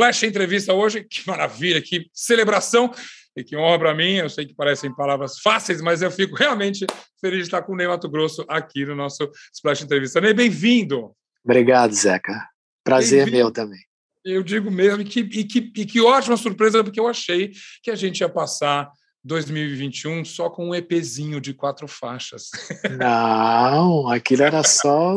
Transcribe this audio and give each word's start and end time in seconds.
lá, 0.00 0.10
Splash 0.10 0.22
entrevista 0.24 0.72
hoje, 0.72 1.04
que 1.04 1.26
maravilha, 1.26 1.80
que 1.80 2.08
celebração 2.12 2.92
e 3.36 3.42
que 3.42 3.56
honra 3.56 3.78
para 3.78 3.94
mim. 3.94 4.14
Eu 4.14 4.30
sei 4.30 4.46
que 4.46 4.54
parecem 4.54 4.94
palavras 4.94 5.38
fáceis, 5.40 5.80
mas 5.80 6.02
eu 6.02 6.10
fico 6.10 6.36
realmente 6.36 6.86
feliz 7.20 7.40
de 7.40 7.44
estar 7.44 7.62
com 7.62 7.72
o 7.72 7.76
Ney 7.76 7.86
Mato 7.86 8.08
Grosso 8.08 8.44
aqui 8.48 8.84
no 8.84 8.94
nosso 8.94 9.30
Splash 9.52 9.82
Entrevista. 9.82 10.20
Ney, 10.20 10.34
bem-vindo. 10.34 11.12
Obrigado, 11.44 11.92
Zeca. 11.92 12.48
Prazer 12.82 13.30
meu 13.30 13.50
também. 13.50 13.80
Eu 14.24 14.42
digo 14.42 14.70
mesmo, 14.70 15.02
e 15.02 15.04
que, 15.04 15.20
e, 15.20 15.44
que, 15.44 15.72
e 15.76 15.84
que 15.84 16.00
ótima 16.00 16.36
surpresa, 16.36 16.82
porque 16.82 16.98
eu 16.98 17.06
achei 17.06 17.52
que 17.82 17.90
a 17.90 17.94
gente 17.94 18.20
ia 18.20 18.28
passar 18.28 18.90
2021 19.22 20.24
só 20.24 20.50
com 20.50 20.68
um 20.68 20.74
EPzinho 20.74 21.40
de 21.40 21.54
quatro 21.54 21.88
faixas. 21.88 22.50
Não, 22.98 24.08
aquilo 24.08 24.42
era 24.42 24.62
só 24.62 25.14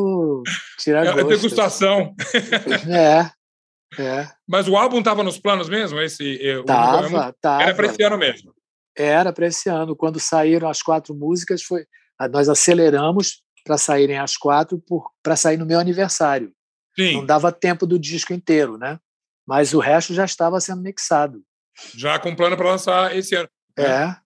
tirar 0.79 1.05
é, 1.05 1.11
gosto. 1.11 1.27
degustação. 1.27 2.15
É, 2.89 3.29
é. 3.97 4.27
Mas 4.47 4.67
o 4.67 4.75
álbum 4.75 4.99
estava 4.99 5.23
nos 5.23 5.39
planos 5.39 5.69
mesmo? 5.69 5.99
Esse, 5.99 6.39
tava, 6.65 7.33
tava. 7.41 7.63
Era 7.63 7.73
para 7.73 7.87
esse 7.87 8.03
ano 8.03 8.17
mesmo? 8.17 8.53
Era 8.95 9.31
para 9.31 9.47
esse 9.47 9.69
ano. 9.69 9.95
Quando 9.95 10.19
saíram 10.19 10.69
as 10.69 10.81
quatro 10.81 11.15
músicas, 11.15 11.63
foi 11.63 11.85
nós 12.31 12.49
aceleramos 12.49 13.43
para 13.63 13.77
saírem 13.77 14.17
as 14.17 14.35
quatro 14.35 14.81
para 15.21 15.35
sair 15.35 15.57
no 15.57 15.65
meu 15.65 15.79
aniversário. 15.79 16.51
Sim. 16.97 17.17
Não 17.17 17.25
dava 17.25 17.51
tempo 17.51 17.85
do 17.85 17.99
disco 17.99 18.33
inteiro, 18.33 18.77
né? 18.77 18.99
Mas 19.45 19.73
o 19.73 19.79
resto 19.79 20.13
já 20.13 20.25
estava 20.25 20.59
sendo 20.59 20.81
mixado. 20.81 21.43
Já 21.95 22.17
com 22.17 22.35
plano 22.35 22.57
para 22.57 22.71
lançar 22.71 23.15
esse 23.15 23.35
ano. 23.35 23.47
É. 23.77 23.83
é. 23.83 24.17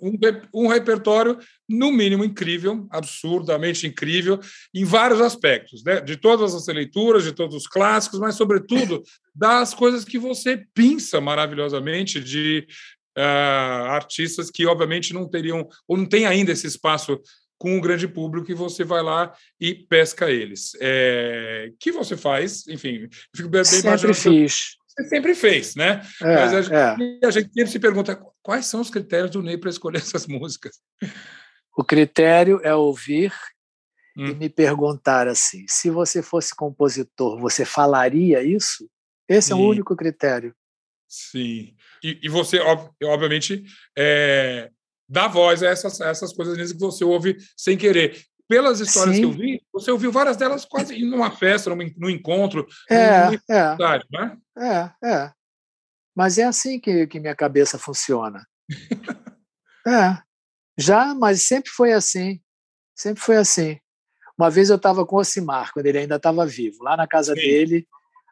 Um, 0.00 0.10
um, 0.10 0.18
um, 0.64 0.66
repertório, 0.68 1.38
no 1.68 1.90
mínimo, 1.90 2.24
incrível, 2.24 2.86
absurdamente 2.90 3.86
incrível, 3.86 4.38
em 4.74 4.84
vários 4.84 5.20
aspectos, 5.20 5.82
né? 5.82 6.00
de 6.00 6.16
todas 6.16 6.54
as 6.54 6.66
leituras, 6.66 7.24
de 7.24 7.32
todos 7.32 7.56
os 7.56 7.66
clássicos, 7.66 8.20
mas, 8.20 8.34
sobretudo, 8.34 9.02
das 9.34 9.72
coisas 9.72 10.04
que 10.04 10.18
você 10.18 10.64
pinça 10.74 11.20
maravilhosamente 11.20 12.20
de 12.20 12.66
uh, 13.16 13.88
artistas 13.88 14.50
que, 14.50 14.66
obviamente, 14.66 15.14
não 15.14 15.28
teriam, 15.28 15.66
ou 15.88 15.96
não 15.96 16.06
tem 16.06 16.26
ainda 16.26 16.52
esse 16.52 16.66
espaço 16.66 17.18
com 17.56 17.78
o 17.78 17.80
grande 17.80 18.06
público 18.06 18.50
e 18.50 18.54
você 18.54 18.84
vai 18.84 19.02
lá 19.02 19.32
e 19.58 19.74
pesca 19.74 20.30
eles. 20.30 20.72
É, 20.80 21.70
que 21.80 21.90
você 21.90 22.16
faz, 22.16 22.66
enfim, 22.68 23.08
fico 23.34 23.48
bem 23.48 23.64
Sempre 23.64 24.12
fiz. 24.12 24.76
Você 24.88 25.08
sempre 25.08 25.34
fez, 25.34 25.74
né? 25.74 26.02
É, 26.22 26.34
Mas 26.34 26.52
a 26.52 26.62
gente, 26.62 26.74
é. 26.74 27.26
a 27.26 27.30
gente 27.30 27.52
sempre 27.52 27.70
se 27.70 27.78
pergunta 27.78 28.20
quais 28.44 28.66
são 28.66 28.80
os 28.80 28.90
critérios 28.90 29.30
do 29.30 29.42
Ney 29.42 29.58
para 29.58 29.70
escolher 29.70 29.98
essas 29.98 30.28
músicas. 30.28 30.78
O 31.76 31.82
critério 31.82 32.60
é 32.62 32.72
ouvir 32.72 33.32
hum. 34.16 34.26
e 34.26 34.34
me 34.34 34.48
perguntar 34.48 35.26
assim: 35.26 35.64
se 35.66 35.90
você 35.90 36.22
fosse 36.22 36.54
compositor, 36.54 37.40
você 37.40 37.64
falaria 37.64 38.40
isso? 38.44 38.88
Esse 39.28 39.48
Sim. 39.48 39.54
é 39.54 39.56
o 39.56 39.68
único 39.68 39.96
critério. 39.96 40.54
Sim. 41.08 41.74
E, 42.02 42.20
e 42.22 42.28
você, 42.28 42.60
obviamente, 43.02 43.64
é, 43.96 44.70
dá 45.08 45.26
voz 45.26 45.62
a 45.62 45.68
essas, 45.68 46.00
a 46.00 46.08
essas 46.08 46.32
coisas 46.32 46.72
que 46.72 46.78
você 46.78 47.04
ouve 47.04 47.36
sem 47.56 47.76
querer. 47.76 48.22
Pelas 48.46 48.78
histórias 48.78 49.16
Sim. 49.16 49.22
que 49.22 49.26
eu 49.26 49.32
vi, 49.32 49.62
você 49.72 49.90
ouviu 49.90 50.12
várias 50.12 50.36
delas 50.36 50.66
quase 50.66 51.02
numa 51.02 51.30
festa, 51.30 51.74
num, 51.74 51.90
num 51.96 52.10
encontro. 52.10 52.66
É, 52.90 53.26
numa 53.26 53.40
é. 53.48 54.00
Né? 54.12 54.36
É, 55.02 55.08
é. 55.08 55.32
Mas 56.14 56.38
é 56.38 56.44
assim 56.44 56.78
que, 56.78 57.06
que 57.06 57.20
minha 57.20 57.34
cabeça 57.34 57.78
funciona. 57.78 58.46
é. 59.86 60.18
Já, 60.78 61.14
mas 61.14 61.42
sempre 61.42 61.70
foi 61.70 61.92
assim. 61.92 62.40
Sempre 62.94 63.22
foi 63.22 63.36
assim. 63.36 63.78
Uma 64.36 64.50
vez 64.50 64.70
eu 64.70 64.76
estava 64.76 65.06
com 65.06 65.16
o 65.16 65.20
Osimar, 65.20 65.72
quando 65.72 65.86
ele 65.86 65.98
ainda 65.98 66.16
estava 66.16 66.44
vivo, 66.46 66.82
lá 66.82 66.96
na 66.96 67.06
casa 67.06 67.34
Sim. 67.34 67.40
dele. 67.40 67.86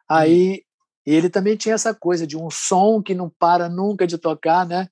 Aí 0.09 0.53
hum. 0.53 0.61
ele 1.05 1.29
também 1.29 1.55
tinha 1.55 1.75
essa 1.75 1.93
coisa 1.93 2.27
de 2.27 2.37
um 2.37 2.49
som 2.49 3.01
que 3.01 3.13
não 3.15 3.29
para 3.29 3.69
nunca 3.69 4.05
de 4.05 4.17
tocar, 4.17 4.65
né? 4.65 4.87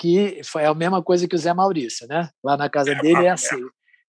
que 0.00 0.40
foi 0.42 0.64
a 0.64 0.72
mesma 0.74 1.02
coisa 1.02 1.28
que 1.28 1.36
o 1.36 1.38
Zé 1.38 1.52
Maurício, 1.52 2.06
né? 2.08 2.30
Lá 2.42 2.56
na 2.56 2.70
casa 2.70 2.92
é, 2.92 2.94
dele 2.94 3.26
é 3.26 3.30
assim. 3.30 3.60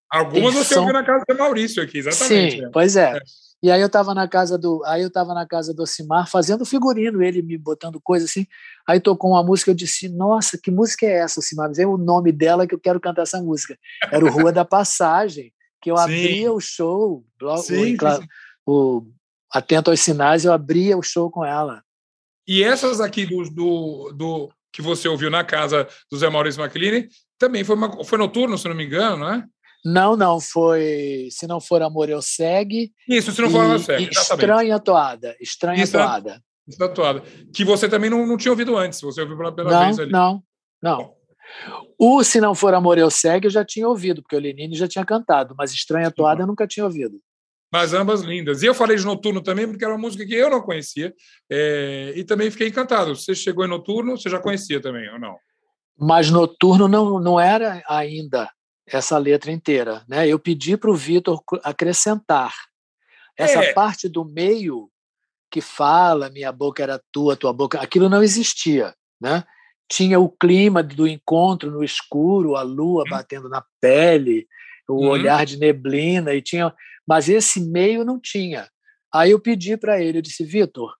Algumas 0.09 0.53
você 0.53 0.73
som... 0.73 0.79
ouviu 0.79 0.93
na 0.93 1.03
casa 1.03 1.25
do 1.27 1.37
Maurício 1.37 1.83
aqui, 1.83 1.97
exatamente. 1.97 2.55
Sim, 2.55 2.63
é. 2.63 2.69
pois 2.69 2.95
é. 2.95 3.17
é. 3.17 3.19
E 3.63 3.69
aí 3.69 3.79
eu 3.79 3.87
estava 3.87 4.15
na 4.15 4.27
casa 4.27 4.57
do, 4.57 4.83
aí 4.85 5.01
eu 5.03 5.07
estava 5.07 5.33
na 5.33 5.45
casa 5.45 5.73
do 5.73 5.85
Simar 5.85 6.27
fazendo 6.27 6.65
figurino, 6.65 7.21
ele 7.21 7.41
me 7.43 7.57
botando 7.57 8.01
coisa 8.01 8.25
assim. 8.25 8.47
Aí 8.87 8.99
tocou 8.99 9.31
uma 9.31 9.43
música, 9.43 9.69
eu 9.69 9.75
disse: 9.75 10.09
"Nossa, 10.09 10.57
que 10.57 10.71
música 10.71 11.05
é 11.05 11.19
essa, 11.19 11.41
Simar? 11.41 11.67
Mas 11.67 11.77
é 11.77 11.85
o 11.85 11.97
nome 11.97 12.31
dela 12.31 12.65
que 12.65 12.73
eu 12.73 12.79
quero 12.79 12.99
cantar 12.99 13.21
essa 13.21 13.41
música". 13.41 13.77
Era 14.11 14.25
o 14.25 14.29
Rua 14.29 14.51
da 14.51 14.65
Passagem, 14.65 15.53
que 15.81 15.91
eu 15.91 15.97
sim. 15.97 16.03
abria 16.03 16.51
o 16.51 16.59
show, 16.59 17.23
sim, 17.63 17.97
o, 18.65 18.97
o 18.97 19.07
Atento 19.51 19.91
aos 19.91 19.99
Sinais, 19.99 20.45
eu 20.45 20.53
abria 20.53 20.97
o 20.97 21.03
show 21.03 21.29
com 21.29 21.45
ela. 21.45 21.83
E 22.47 22.63
essas 22.63 22.99
aqui 22.99 23.25
do, 23.25 23.43
do, 23.49 24.11
do 24.13 24.49
que 24.71 24.81
você 24.81 25.07
ouviu 25.07 25.29
na 25.29 25.43
casa 25.43 25.87
do 26.09 26.17
Zé 26.17 26.29
Maurício 26.29 26.63
McLean, 26.63 27.07
também 27.37 27.63
foi, 27.63 27.75
uma, 27.75 28.03
foi 28.03 28.17
noturno, 28.17 28.57
se 28.57 28.67
não 28.67 28.75
me 28.75 28.85
engano, 28.85 29.17
não 29.17 29.33
é? 29.33 29.45
Não, 29.83 30.15
não, 30.15 30.39
foi 30.39 31.29
Se 31.31 31.47
Não 31.47 31.59
For 31.59 31.81
Amor 31.81 32.09
Eu 32.09 32.21
Segue. 32.21 32.91
Isso, 33.07 33.31
Se 33.31 33.41
Não 33.41 33.49
For 33.49 33.61
Amor 33.61 33.75
Eu 33.75 33.79
Segue. 33.79 34.09
Estranha 34.11 34.79
Toada. 34.79 35.35
Estranha 35.41 35.83
Isso, 35.83 35.93
Toada. 35.93 36.41
Estranha 36.67 36.93
Toada. 36.93 37.23
Que 37.53 37.65
você 37.65 37.89
também 37.89 38.09
não, 38.09 38.25
não 38.25 38.37
tinha 38.37 38.51
ouvido 38.51 38.77
antes, 38.77 39.01
você 39.01 39.21
ouviu 39.21 39.37
pela, 39.37 39.51
pela 39.51 39.71
não, 39.71 39.85
vez 39.85 39.99
ali. 39.99 40.11
Não, 40.11 40.43
não. 40.81 41.13
O 41.97 42.23
Se 42.23 42.39
Não 42.39 42.55
For 42.55 42.73
Amor 42.73 42.97
Eu 42.97 43.09
Segue 43.09 43.47
eu 43.47 43.51
já 43.51 43.65
tinha 43.65 43.87
ouvido, 43.87 44.21
porque 44.21 44.35
o 44.35 44.39
Lenine 44.39 44.75
já 44.75 44.87
tinha 44.87 45.05
cantado, 45.05 45.55
mas 45.57 45.73
Estranha 45.73 46.11
Toada 46.11 46.43
eu 46.43 46.47
nunca 46.47 46.67
tinha 46.67 46.85
ouvido 46.85 47.19
mas 47.71 47.93
ambas 47.93 48.21
lindas. 48.21 48.61
E 48.61 48.65
eu 48.65 48.75
falei 48.75 48.97
de 48.97 49.05
Noturno 49.05 49.41
também, 49.41 49.65
porque 49.65 49.83
era 49.83 49.93
uma 49.93 50.01
música 50.01 50.25
que 50.25 50.35
eu 50.35 50.49
não 50.49 50.61
conhecia, 50.61 51.13
é, 51.49 52.11
e 52.15 52.23
também 52.23 52.51
fiquei 52.51 52.67
encantado. 52.67 53.15
Você 53.15 53.33
chegou 53.33 53.63
em 53.63 53.69
Noturno, 53.69 54.17
você 54.17 54.29
já 54.29 54.39
conhecia 54.39 54.81
também, 54.81 55.09
ou 55.09 55.17
não? 55.17 55.37
Mas 55.97 56.29
Noturno 56.29 56.87
não, 56.87 57.19
não 57.19 57.39
era 57.39 57.81
ainda 57.87 58.49
essa 58.91 59.17
letra 59.17 59.51
inteira. 59.51 60.03
Né? 60.07 60.27
Eu 60.27 60.39
pedi 60.39 60.75
para 60.77 60.91
o 60.91 60.95
Vitor 60.95 61.41
acrescentar. 61.63 62.53
Essa 63.37 63.63
é. 63.63 63.73
parte 63.73 64.07
do 64.09 64.25
meio 64.25 64.89
que 65.49 65.61
fala, 65.61 66.29
minha 66.29 66.51
boca 66.51 66.81
era 66.81 67.01
tua, 67.11 67.35
tua 67.35 67.51
boca, 67.51 67.79
aquilo 67.79 68.07
não 68.07 68.23
existia. 68.23 68.93
Né? 69.19 69.43
Tinha 69.89 70.19
o 70.19 70.29
clima 70.29 70.81
do 70.81 71.07
encontro 71.07 71.69
no 71.69 71.83
escuro, 71.83 72.55
a 72.55 72.61
lua 72.61 73.03
batendo 73.09 73.49
na 73.49 73.63
pele, 73.81 74.47
o 74.87 74.93
uhum. 74.93 75.09
olhar 75.09 75.45
de 75.45 75.57
neblina, 75.57 76.33
e 76.33 76.41
tinha 76.41 76.73
mas 77.07 77.27
esse 77.27 77.59
meio 77.59 78.05
não 78.05 78.19
tinha. 78.19 78.69
Aí 79.13 79.31
eu 79.31 79.39
pedi 79.39 79.75
para 79.75 80.01
ele, 80.01 80.19
eu 80.19 80.21
disse, 80.21 80.45
Vitor, 80.45 80.95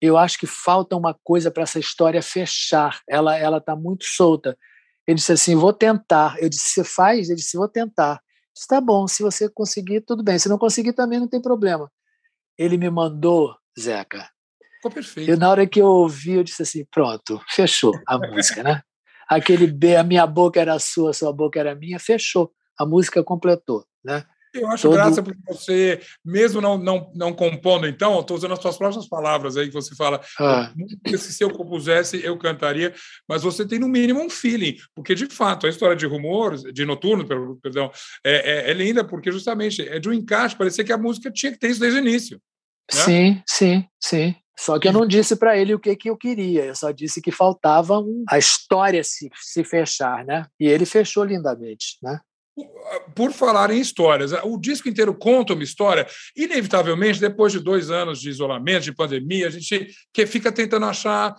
eu 0.00 0.16
acho 0.16 0.38
que 0.38 0.46
falta 0.46 0.94
uma 0.94 1.12
coisa 1.24 1.50
para 1.50 1.64
essa 1.64 1.80
história 1.80 2.22
fechar. 2.22 3.00
Ela 3.08 3.36
ela 3.36 3.58
está 3.58 3.74
muito 3.74 4.04
solta. 4.04 4.56
Ele 5.08 5.14
disse 5.14 5.32
assim, 5.32 5.56
vou 5.56 5.72
tentar. 5.72 6.36
Eu 6.38 6.50
disse, 6.50 6.68
você 6.68 6.84
faz? 6.84 7.30
Ele 7.30 7.36
disse, 7.36 7.56
vou 7.56 7.66
tentar. 7.66 8.20
Está 8.54 8.76
tá 8.76 8.80
bom, 8.80 9.08
se 9.08 9.22
você 9.22 9.48
conseguir, 9.48 10.02
tudo 10.02 10.22
bem. 10.22 10.38
Se 10.38 10.50
não 10.50 10.58
conseguir, 10.58 10.92
também 10.92 11.18
não 11.18 11.26
tem 11.26 11.40
problema. 11.40 11.90
Ele 12.58 12.76
me 12.76 12.90
mandou, 12.90 13.56
Zeca. 13.80 14.28
Ficou 14.76 14.90
perfeito. 14.90 15.30
E 15.30 15.36
na 15.36 15.48
hora 15.48 15.66
que 15.66 15.80
eu 15.80 15.86
ouvi, 15.86 16.32
eu 16.32 16.44
disse 16.44 16.60
assim, 16.60 16.84
pronto, 16.90 17.40
fechou 17.48 17.98
a 18.06 18.18
música, 18.18 18.62
né? 18.62 18.82
Aquele 19.26 19.66
B, 19.66 19.96
a 19.96 20.04
minha 20.04 20.26
boca 20.26 20.60
era 20.60 20.78
sua, 20.78 21.14
sua 21.14 21.32
boca 21.32 21.58
era 21.58 21.74
minha, 21.74 21.98
fechou. 21.98 22.52
A 22.78 22.84
música 22.84 23.24
completou, 23.24 23.86
né? 24.04 24.26
Eu 24.60 24.68
acho 24.68 24.82
Todo... 24.82 24.94
graça 24.94 25.22
porque 25.22 25.40
você, 25.46 26.00
mesmo 26.24 26.60
não, 26.60 26.76
não, 26.78 27.10
não 27.14 27.32
compondo, 27.32 27.86
então, 27.86 28.20
estou 28.20 28.36
usando 28.36 28.52
as 28.52 28.60
suas 28.60 28.76
próprias 28.76 29.08
palavras 29.08 29.56
aí 29.56 29.68
que 29.68 29.74
você 29.74 29.94
fala. 29.94 30.20
Ah. 30.38 30.72
Se 31.18 31.42
eu 31.42 31.50
compusesse, 31.50 32.24
eu 32.24 32.36
cantaria, 32.36 32.94
mas 33.28 33.42
você 33.42 33.66
tem 33.66 33.78
no 33.78 33.88
mínimo 33.88 34.20
um 34.20 34.30
feeling, 34.30 34.76
porque 34.94 35.14
de 35.14 35.26
fato 35.26 35.66
a 35.66 35.70
história 35.70 35.96
de 35.96 36.06
rumor, 36.06 36.56
de 36.56 36.84
noturno, 36.84 37.26
perdão, 37.62 37.90
é, 38.24 38.68
é, 38.68 38.70
é 38.70 38.74
linda 38.74 39.04
porque 39.04 39.30
justamente 39.30 39.86
é 39.86 39.98
de 39.98 40.08
um 40.08 40.12
encaixe, 40.12 40.56
parecia 40.56 40.84
que 40.84 40.92
a 40.92 40.98
música 40.98 41.30
tinha 41.30 41.52
que 41.52 41.58
ter 41.58 41.70
isso 41.70 41.80
desde 41.80 41.98
o 41.98 42.02
início. 42.02 42.40
Né? 42.94 43.02
Sim, 43.02 43.42
sim, 43.46 43.84
sim. 44.00 44.34
Só 44.58 44.76
que 44.76 44.88
eu 44.88 44.92
não 44.92 45.06
disse 45.06 45.36
para 45.36 45.56
ele 45.56 45.72
o 45.72 45.78
que, 45.78 45.94
que 45.94 46.10
eu 46.10 46.16
queria, 46.16 46.64
eu 46.64 46.74
só 46.74 46.90
disse 46.90 47.22
que 47.22 47.30
faltava 47.30 47.96
um, 48.00 48.24
a 48.28 48.38
história 48.38 49.04
se, 49.04 49.30
se 49.40 49.62
fechar, 49.62 50.24
né? 50.24 50.46
E 50.58 50.66
ele 50.66 50.84
fechou 50.84 51.22
lindamente, 51.22 51.96
né? 52.02 52.18
Por 53.14 53.32
falar 53.32 53.70
em 53.70 53.80
histórias, 53.80 54.32
o 54.44 54.58
disco 54.58 54.88
inteiro 54.88 55.14
conta 55.14 55.54
uma 55.54 55.62
história. 55.62 56.06
Inevitavelmente, 56.36 57.20
depois 57.20 57.52
de 57.52 57.60
dois 57.60 57.90
anos 57.90 58.20
de 58.20 58.28
isolamento, 58.28 58.84
de 58.84 58.92
pandemia, 58.92 59.48
a 59.48 59.50
gente 59.50 59.88
que 60.12 60.26
fica 60.26 60.50
tentando 60.50 60.86
achar 60.86 61.34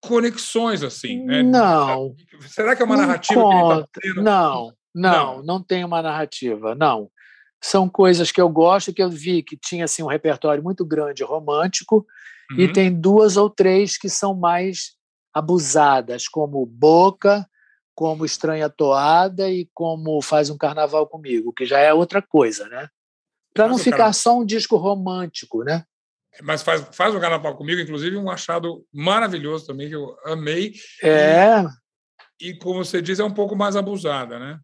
conexões 0.00 0.82
assim. 0.82 1.24
Né? 1.24 1.42
Não. 1.42 2.14
Será 2.48 2.74
que 2.74 2.82
é 2.82 2.84
uma 2.84 2.96
narrativa 2.96 3.40
conta. 3.40 3.88
que 4.00 4.06
ele 4.08 4.14
tá 4.16 4.22
não, 4.22 4.72
não, 4.94 5.12
não, 5.12 5.42
não 5.42 5.62
tem 5.62 5.84
uma 5.84 6.02
narrativa, 6.02 6.74
não. 6.74 7.10
São 7.62 7.88
coisas 7.88 8.32
que 8.32 8.40
eu 8.40 8.48
gosto, 8.48 8.92
que 8.92 9.02
eu 9.02 9.10
vi 9.10 9.42
que 9.42 9.56
tinha 9.56 9.84
assim, 9.84 10.02
um 10.02 10.06
repertório 10.06 10.62
muito 10.62 10.84
grande 10.84 11.22
romântico, 11.22 12.06
uhum. 12.50 12.60
e 12.60 12.72
tem 12.72 12.92
duas 12.92 13.36
ou 13.36 13.50
três 13.50 13.98
que 13.98 14.08
são 14.08 14.34
mais 14.34 14.94
abusadas, 15.32 16.26
como 16.26 16.64
Boca, 16.64 17.46
como 18.00 18.24
Estranha 18.24 18.70
Toada 18.70 19.50
e 19.50 19.68
como 19.74 20.22
Faz 20.22 20.48
um 20.48 20.56
Carnaval 20.56 21.06
Comigo, 21.06 21.52
que 21.52 21.66
já 21.66 21.80
é 21.80 21.92
outra 21.92 22.22
coisa, 22.22 22.66
né? 22.70 22.88
Para 23.52 23.68
não 23.68 23.76
ficar 23.76 24.10
só 24.14 24.38
um 24.38 24.46
disco 24.46 24.78
romântico, 24.78 25.62
né? 25.62 25.84
mas 26.42 26.62
faz, 26.62 26.82
faz 26.92 27.14
o 27.14 27.20
carnaval 27.20 27.54
comigo, 27.56 27.78
inclusive 27.78 28.16
um 28.16 28.30
achado 28.30 28.86
maravilhoso 28.90 29.66
também, 29.66 29.90
que 29.90 29.96
eu 29.96 30.16
amei. 30.24 30.72
É. 31.02 31.62
E, 32.40 32.48
e 32.48 32.58
como 32.58 32.82
você 32.82 33.02
diz, 33.02 33.20
é 33.20 33.24
um 33.24 33.34
pouco 33.34 33.54
mais 33.54 33.76
abusada, 33.76 34.38
né? 34.38 34.58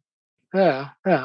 É, 0.54 1.10
é. 1.10 1.16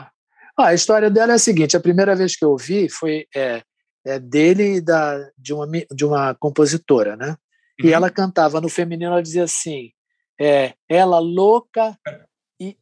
Ah, 0.58 0.68
a 0.68 0.74
história 0.74 1.10
dela 1.10 1.32
é 1.32 1.36
a 1.36 1.40
seguinte: 1.40 1.78
a 1.78 1.82
primeira 1.82 2.14
vez 2.14 2.36
que 2.36 2.44
eu 2.44 2.50
ouvi 2.50 2.90
foi 2.90 3.26
é, 3.34 3.62
é 4.06 4.20
dele 4.20 4.76
e 4.76 4.82
da, 4.82 5.18
de, 5.38 5.54
uma, 5.54 5.66
de 5.70 6.04
uma 6.04 6.36
compositora, 6.36 7.16
né? 7.16 7.38
E 7.80 7.88
uhum. 7.88 7.94
ela 7.94 8.10
cantava 8.10 8.60
no 8.60 8.68
feminino, 8.68 9.14
ela 9.14 9.24
dizia 9.24 9.46
assim: 9.46 9.92
é, 10.42 10.74
ela 10.90 11.20
louca 11.20 11.96
e. 12.60 12.76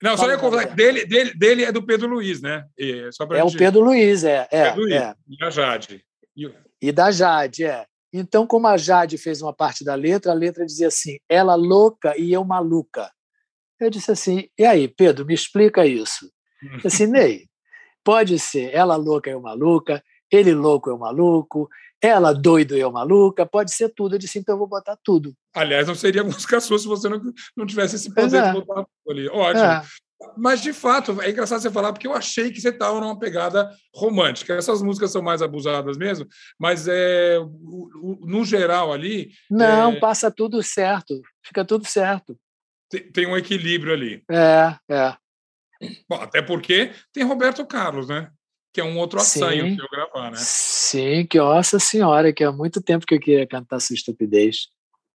Não, 0.00 0.16
só 0.16 0.30
ia 0.30 0.38
contar, 0.38 0.64
dele, 0.74 1.04
dele, 1.04 1.34
dele 1.34 1.64
é 1.64 1.72
do 1.72 1.82
Pedro 1.82 2.08
Luiz, 2.08 2.40
né? 2.40 2.64
E, 2.78 3.08
é 3.32 3.44
o 3.44 3.52
Pedro 3.52 3.80
Luiz, 3.80 4.22
é. 4.22 4.48
é, 4.50 4.64
Pedro 4.66 4.82
Luiz, 4.82 4.94
é. 4.94 5.14
E 5.28 5.44
a 5.44 5.50
Jade. 5.50 6.04
E... 6.36 6.50
e 6.80 6.92
da 6.92 7.10
Jade, 7.10 7.64
é. 7.64 7.84
Então, 8.12 8.46
como 8.46 8.68
a 8.68 8.76
Jade 8.76 9.18
fez 9.18 9.42
uma 9.42 9.52
parte 9.52 9.84
da 9.84 9.94
letra, 9.94 10.30
a 10.30 10.34
letra 10.34 10.64
dizia 10.64 10.86
assim: 10.86 11.18
ela 11.28 11.56
louca 11.56 12.16
e 12.16 12.32
eu 12.32 12.44
maluca. 12.44 13.10
Eu 13.80 13.90
disse 13.90 14.12
assim: 14.12 14.48
e 14.56 14.64
aí, 14.64 14.86
Pedro, 14.86 15.26
me 15.26 15.34
explica 15.34 15.84
isso. 15.84 16.30
Eu 16.62 16.78
disse, 16.78 17.06
Ney, 17.08 17.46
pode 18.04 18.38
ser 18.38 18.72
ela 18.72 18.94
louca 18.94 19.28
e 19.28 19.32
eu 19.32 19.40
maluca, 19.40 20.02
ele 20.30 20.54
louco 20.54 20.88
e 20.88 20.92
eu 20.92 20.98
maluco, 20.98 21.68
ela 22.02 22.32
doido 22.32 22.76
eu 22.76 22.90
maluca, 22.90 23.44
pode 23.46 23.72
ser 23.72 23.88
tudo. 23.90 24.14
Eu 24.14 24.18
disse, 24.18 24.38
então 24.38 24.54
eu 24.54 24.58
vou 24.58 24.68
botar 24.68 24.98
tudo. 25.02 25.34
Aliás, 25.54 25.86
não 25.86 25.94
seria 25.94 26.24
música 26.24 26.60
sua 26.60 26.78
se 26.78 26.86
você 26.86 27.08
não, 27.08 27.20
não 27.56 27.66
tivesse 27.66 27.96
esse 27.96 28.12
poder 28.12 28.42
é. 28.42 28.46
de 28.48 28.52
botar 28.52 28.84
tudo 28.84 29.10
ali. 29.10 29.28
Ótimo. 29.28 29.64
É. 29.64 29.82
Mas, 30.36 30.60
de 30.60 30.74
fato, 30.74 31.18
é 31.22 31.30
engraçado 31.30 31.62
você 31.62 31.70
falar, 31.70 31.94
porque 31.94 32.06
eu 32.06 32.12
achei 32.12 32.50
que 32.52 32.60
você 32.60 32.68
estava 32.68 33.00
numa 33.00 33.18
pegada 33.18 33.70
romântica. 33.94 34.54
Essas 34.54 34.82
músicas 34.82 35.10
são 35.10 35.22
mais 35.22 35.40
abusadas 35.40 35.96
mesmo, 35.96 36.26
mas 36.58 36.86
é, 36.86 37.38
no 38.20 38.44
geral 38.44 38.92
ali. 38.92 39.30
Não, 39.50 39.92
é... 39.92 39.98
passa 39.98 40.30
tudo 40.30 40.62
certo, 40.62 41.22
fica 41.42 41.64
tudo 41.64 41.86
certo 41.86 42.36
tem 43.12 43.26
um 43.26 43.36
equilíbrio 43.36 43.92
ali. 43.92 44.24
É, 44.30 44.76
é. 44.90 45.16
Bom, 46.08 46.16
até 46.16 46.42
porque 46.42 46.92
tem 47.12 47.24
Roberto 47.24 47.64
Carlos, 47.64 48.08
né? 48.08 48.30
Que 48.72 48.80
é 48.80 48.84
um 48.84 48.98
outro 48.98 49.20
assanho 49.20 49.76
que 49.76 49.82
eu 49.82 49.88
gravar, 49.90 50.30
né? 50.30 50.36
Sim, 50.38 51.26
que 51.26 51.38
nossa 51.38 51.78
senhora, 51.78 52.32
que 52.32 52.44
há 52.44 52.52
muito 52.52 52.80
tempo 52.80 53.04
que 53.04 53.14
eu 53.14 53.20
queria 53.20 53.46
cantar 53.46 53.80
sua 53.80 53.94
estupidez. 53.94 54.68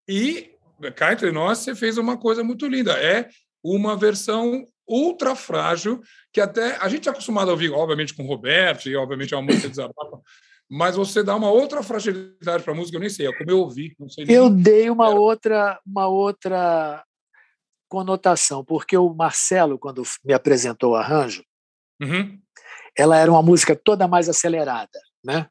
E 0.09 0.53
cá 0.97 1.13
entre 1.13 1.31
nós, 1.31 1.59
você 1.59 1.75
fez 1.75 1.99
uma 1.99 2.17
coisa 2.17 2.43
muito 2.43 2.67
linda. 2.67 2.93
É 2.93 3.29
uma 3.63 3.97
versão 3.97 4.67
ultra 4.89 5.35
frágil, 5.35 6.01
que 6.33 6.41
até 6.41 6.77
a 6.77 6.89
gente 6.89 7.09
é 7.09 7.13
acostumado 7.13 7.49
a 7.49 7.53
ouvir, 7.53 7.71
obviamente, 7.71 8.15
com 8.15 8.25
o 8.25 8.27
Roberto, 8.27 8.89
e 8.89 8.97
obviamente 8.97 9.33
é 9.33 9.37
uma 9.37 9.47
música 9.47 9.69
desabafa, 9.69 10.21
mas 10.69 10.97
você 10.97 11.23
dá 11.23 11.37
uma 11.37 11.51
outra 11.51 11.83
fragilidade 11.83 12.63
para 12.63 12.73
a 12.73 12.77
música, 12.77 12.97
eu 12.97 13.01
nem 13.01 13.09
sei, 13.09 13.27
é 13.27 13.33
como 13.33 13.51
eu 13.51 13.61
ouvi. 13.61 13.95
eu 14.27 14.51
dei 14.51 14.91
uma 14.91 15.11
outra, 15.11 15.81
uma 15.87 16.09
outra 16.09 17.05
conotação, 17.89 18.65
porque 18.65 18.97
o 18.97 19.15
Marcelo, 19.15 19.79
quando 19.79 20.03
me 20.25 20.33
apresentou 20.33 20.93
o 20.93 20.97
arranjo, 20.97 21.45
uhum. 22.01 22.41
Ela 22.97 23.17
era 23.17 23.31
uma 23.31 23.43
música 23.43 23.75
toda 23.75 24.07
mais 24.09 24.29
acelerada, 24.29 24.99
né? 25.25 25.49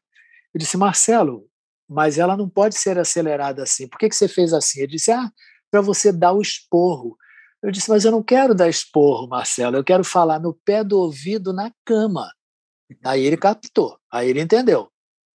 Eu 0.54 0.58
disse, 0.58 0.76
Marcelo, 0.76 1.46
mas 1.88 2.18
ela 2.18 2.36
não 2.36 2.48
pode 2.48 2.76
ser 2.76 2.98
acelerada 2.98 3.62
assim. 3.62 3.88
Por 3.88 3.98
que, 3.98 4.08
que 4.08 4.16
você 4.16 4.28
fez 4.28 4.52
assim? 4.52 4.80
Ele 4.80 4.92
disse, 4.92 5.10
ah, 5.10 5.30
para 5.70 5.80
você 5.80 6.12
dar 6.12 6.32
o 6.32 6.42
esporro. 6.42 7.16
Eu 7.62 7.70
disse, 7.70 7.88
mas 7.88 8.04
eu 8.04 8.10
não 8.10 8.22
quero 8.22 8.54
dar 8.54 8.68
esporro, 8.68 9.28
Marcelo, 9.28 9.76
eu 9.76 9.84
quero 9.84 10.04
falar 10.04 10.38
no 10.38 10.52
pé 10.52 10.82
do 10.82 10.98
ouvido 10.98 11.52
na 11.52 11.72
cama. 11.84 12.30
Aí 13.04 13.24
ele 13.24 13.36
captou, 13.36 13.98
aí 14.12 14.28
ele 14.28 14.40
entendeu. 14.40 14.90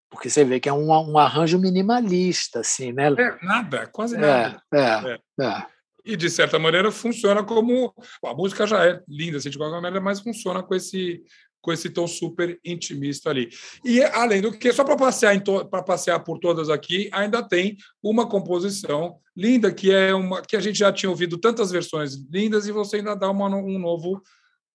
Porque 0.10 0.30
você 0.30 0.44
vê 0.44 0.60
que 0.60 0.68
é 0.68 0.74
um, 0.74 0.90
um 0.90 1.18
arranjo 1.18 1.60
minimalista, 1.60 2.60
assim, 2.62 2.92
né? 2.92 3.08
É, 3.08 3.46
nada, 3.46 3.88
quase 3.88 4.18
nada. 4.18 4.62
É, 4.74 4.80
é, 4.80 5.20
é. 5.40 5.46
é 5.46 5.76
e 6.06 6.16
de 6.16 6.30
certa 6.30 6.60
maneira 6.60 6.92
funciona 6.92 7.44
como 7.44 7.92
a 8.24 8.34
música 8.34 8.68
já 8.68 8.86
é 8.86 9.02
linda 9.08 9.38
assim, 9.38 9.50
de 9.50 9.58
qualquer 9.58 9.82
maneira 9.82 10.00
mas 10.00 10.20
funciona 10.20 10.62
com 10.62 10.76
esse 10.76 11.24
com 11.66 11.74
esse 11.74 11.90
tom 11.90 12.06
super 12.06 12.60
intimista 12.64 13.32
ali 13.32 13.50
e 13.84 14.04
além 14.04 14.40
do 14.40 14.52
que 14.52 14.72
só 14.72 14.84
para 14.84 14.96
passear 14.96 15.42
para 15.42 15.82
passear 15.82 16.20
por 16.20 16.38
todas 16.38 16.70
aqui 16.70 17.10
ainda 17.12 17.42
tem 17.42 17.76
uma 18.04 18.30
composição 18.30 19.18
linda 19.36 19.74
que 19.74 19.92
é 19.92 20.14
uma 20.14 20.44
que 20.44 20.56
a 20.56 20.60
gente 20.60 20.78
já 20.78 20.94
tinha 20.94 21.10
ouvido 21.10 21.40
tantas 21.40 21.72
versões 21.72 22.14
lindas 22.32 22.68
e 22.68 22.72
você 22.72 22.98
ainda 22.98 23.16
dá 23.16 23.32
uma, 23.32 23.48
um 23.48 23.80
novo 23.80 24.22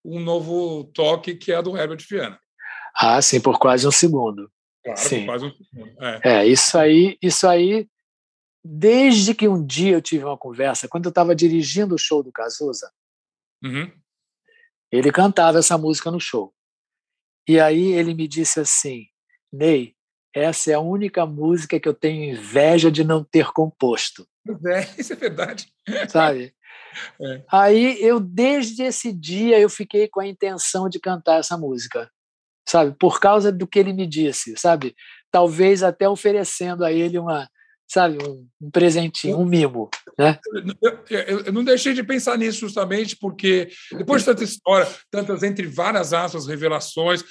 um 0.05 0.19
novo 0.19 0.91
toque 0.93 1.37
que 1.37 1.53
é 1.53 1.57
a 1.57 1.61
do 1.63 1.77
Herbert 1.77 2.05
Viana 2.11 2.39
ah 2.97 3.23
sim 3.23 3.41
por 3.41 3.57
quase 3.61 3.87
um 3.87 3.93
segundo 3.93 4.51
claro 4.85 5.01
sim. 5.01 5.21
por 5.21 5.27
quase 5.27 5.45
um 5.45 5.53
segundo 5.53 5.93
é. 6.03 6.21
é 6.25 6.47
isso 6.49 6.77
aí 6.77 7.17
isso 7.23 7.47
aí 7.47 7.87
desde 8.65 9.35
que 9.35 9.49
um 9.49 9.65
dia 9.65 9.93
eu 9.93 10.03
tive 10.03 10.25
uma 10.25 10.37
conversa, 10.37 10.89
quando 10.89 11.07
eu 11.07 11.11
estava 11.11 11.35
dirigindo 11.35 11.95
o 11.95 11.99
show 11.99 12.23
do 12.23 12.31
Cazuza, 12.31 12.93
uhum. 13.65 13.91
ele 14.93 15.11
cantava 15.11 15.59
essa 15.59 15.79
música 15.79 16.11
no 16.11 16.21
show. 16.21 16.53
E 17.51 17.59
aí 17.59 17.95
ele 17.95 18.15
me 18.15 18.29
disse 18.29 18.61
assim, 18.61 19.07
Ney, 19.53 19.97
essa 20.33 20.71
é 20.71 20.75
a 20.75 20.81
única 20.81 21.27
música 21.27 21.81
que 21.81 21.89
eu 21.89 21.93
tenho 21.93 22.33
inveja 22.33 22.93
de 22.93 23.03
não 23.03 23.25
ter 23.25 23.51
composto. 23.51 24.25
É, 24.67 24.81
isso 24.97 25.13
é 25.13 25.17
verdade. 25.17 25.67
Sabe? 26.09 26.55
É. 27.21 27.45
Aí 27.53 28.03
eu, 28.03 28.19
desde 28.19 28.83
esse 28.83 29.13
dia, 29.13 29.61
eu 29.61 29.69
fiquei 29.69 30.09
com 30.09 30.19
a 30.19 30.27
intenção 30.27 30.89
de 30.89 30.99
cantar 30.99 31.39
essa 31.39 31.57
música, 31.57 32.11
sabe? 32.69 32.97
Por 32.99 33.21
causa 33.21 33.53
do 33.53 33.65
que 33.65 33.79
ele 33.79 33.93
me 33.93 34.09
disse, 34.09 34.57
sabe? 34.57 34.97
Talvez 35.31 35.85
até 35.85 36.09
oferecendo 36.09 36.85
a 36.85 36.91
ele 36.93 37.17
uma, 37.17 37.49
sabe, 37.91 38.19
um, 38.25 38.47
um 38.61 38.71
presentinho, 38.71 39.37
um 39.37 39.45
mimo. 39.45 39.91
Né? 40.17 40.39
Eu, 40.81 40.99
eu, 41.11 41.41
eu, 41.47 41.53
não 41.53 41.65
deixei 41.65 41.93
de 41.93 42.05
pensar 42.05 42.39
nisso 42.39 42.61
justamente 42.61 43.17
porque, 43.17 43.69
depois 43.91 44.23
de 44.23 44.27
tanta 44.27 44.45
história, 44.45 44.87
tantas, 45.11 45.43
entre 45.43 45.67
várias 45.67 46.13
aspas, 46.13 46.47
revelações, 46.47 47.25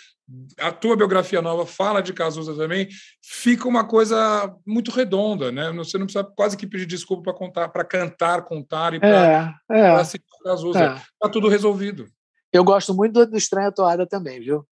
a 0.60 0.72
tua 0.72 0.98
biografia 0.98 1.42
nova 1.42 1.66
fala 1.66 2.02
de 2.02 2.12
Cazuza 2.12 2.54
também, 2.56 2.90
fica 3.24 3.70
uma 3.70 3.88
coisa 3.88 4.54
muito 4.68 4.92
redonda, 4.92 5.50
né? 5.50 5.72
Você 5.78 5.98
não 5.98 6.06
precisa 6.06 6.26
quase 6.36 6.58
que 6.58 6.68
pedir 6.68 6.86
desculpa 6.86 7.24
para 7.24 7.34
contar, 7.34 7.70
para 7.70 7.86
cantar, 7.86 8.42
contar 8.44 8.94
e 8.94 9.00
para 9.00 9.58
é, 9.72 9.80
é, 9.80 10.04
citar 10.04 10.28
Cazuza. 10.44 10.84
É. 10.84 11.02
Tá 11.20 11.30
tudo 11.30 11.48
resolvido. 11.48 12.06
Eu 12.52 12.66
gosto 12.66 12.94
muito 12.94 13.26
do 13.26 13.38
Estranha 13.38 13.72
Toada 13.72 14.06
também, 14.06 14.42
viu? 14.42 14.68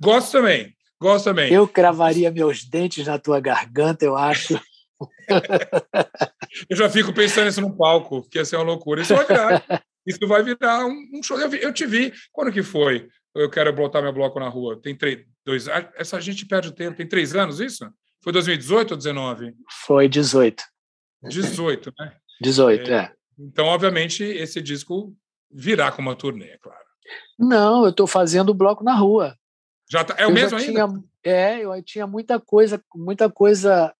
Gosto 0.00 0.32
também. 0.32 0.74
Gosto 1.00 1.24
também. 1.24 1.50
Eu 1.52 1.66
cravaria 1.66 2.30
meus 2.30 2.64
dentes 2.64 3.06
na 3.06 3.18
tua 3.18 3.40
garganta, 3.40 4.04
eu 4.04 4.16
acho. 4.16 4.60
eu 6.68 6.76
já 6.76 6.88
fico 6.88 7.12
pensando 7.12 7.48
isso 7.48 7.60
no 7.60 7.76
palco, 7.76 8.22
que 8.28 8.38
ia 8.38 8.44
ser 8.44 8.56
uma 8.56 8.64
loucura. 8.64 9.02
Isso 9.02 9.14
vai 9.14 9.26
virar, 9.26 9.84
isso 10.06 10.26
vai 10.26 10.42
virar 10.42 10.86
um, 10.86 11.10
um 11.14 11.22
show. 11.22 11.38
Eu, 11.38 11.52
eu, 11.54 11.72
te 11.72 11.86
vi, 11.86 12.12
quando 12.32 12.52
que 12.52 12.62
foi? 12.62 13.08
Eu 13.34 13.50
quero 13.50 13.72
botar 13.72 14.00
meu 14.00 14.12
bloco 14.12 14.38
na 14.38 14.48
rua. 14.48 14.80
Tem 14.80 14.94
três, 14.96 15.24
dois, 15.44 15.66
essa 15.96 16.20
gente 16.20 16.46
perde 16.46 16.68
o 16.68 16.72
tempo. 16.72 16.96
Tem 16.96 17.08
três 17.08 17.34
anos 17.34 17.60
isso? 17.60 17.88
Foi 18.22 18.32
2018 18.32 18.92
ou 18.92 18.96
19? 18.96 19.54
Foi 19.84 20.08
18. 20.08 20.62
18, 21.24 21.92
né? 21.98 22.16
18, 22.40 22.90
é. 22.90 22.94
é. 22.94 23.12
Então, 23.38 23.66
obviamente, 23.66 24.22
esse 24.22 24.62
disco 24.62 25.14
virá 25.50 25.90
com 25.90 26.02
uma 26.02 26.14
turnê, 26.14 26.46
é 26.46 26.58
claro. 26.58 26.84
Não, 27.38 27.84
eu 27.84 27.90
estou 27.90 28.06
fazendo 28.06 28.50
o 28.50 28.54
bloco 28.54 28.84
na 28.84 28.94
rua. 28.94 29.36
Já 29.90 30.04
tá, 30.04 30.14
é 30.16 30.26
o 30.26 30.30
eu 30.30 30.34
mesmo 30.34 30.58
ainda? 30.58 30.86
Tinha, 30.86 31.04
é, 31.22 31.60
eu 31.60 31.82
tinha 31.82 32.06
muita 32.06 32.40
coisa, 32.40 32.82
muita 32.94 33.30
coisa 33.30 33.94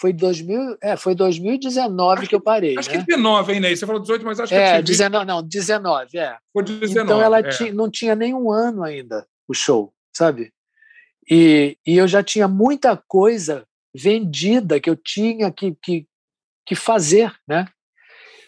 foi 0.00 0.14
2000, 0.14 0.78
é, 0.82 0.96
foi 0.96 1.14
2019 1.14 2.20
acho 2.20 2.28
que 2.30 2.34
eu 2.34 2.40
parei. 2.40 2.78
Acho 2.78 2.90
né? 2.90 3.00
que 3.00 3.04
19, 3.04 3.52
hein, 3.52 3.60
Ney? 3.60 3.76
Você 3.76 3.84
falou 3.84 4.00
18, 4.00 4.24
mas 4.24 4.40
acho 4.40 4.48
que 4.48 4.58
é. 4.58 4.78
É, 4.78 4.82
19, 4.82 5.26
não, 5.26 5.42
19, 5.42 6.16
é. 6.16 6.38
Foi 6.54 6.62
19. 6.64 7.00
Então 7.00 7.20
ela 7.20 7.40
é. 7.40 7.42
tinha, 7.50 7.74
não 7.74 7.90
tinha 7.90 8.14
nenhum 8.14 8.50
ano 8.50 8.82
ainda 8.82 9.26
o 9.46 9.52
show, 9.52 9.92
sabe? 10.10 10.54
E, 11.30 11.76
e 11.86 11.98
eu 11.98 12.08
já 12.08 12.22
tinha 12.22 12.48
muita 12.48 12.96
coisa 12.96 13.66
vendida 13.94 14.80
que 14.80 14.88
eu 14.88 14.96
tinha 14.96 15.52
que, 15.52 15.76
que, 15.82 16.06
que 16.64 16.74
fazer, 16.74 17.30
né? 17.46 17.66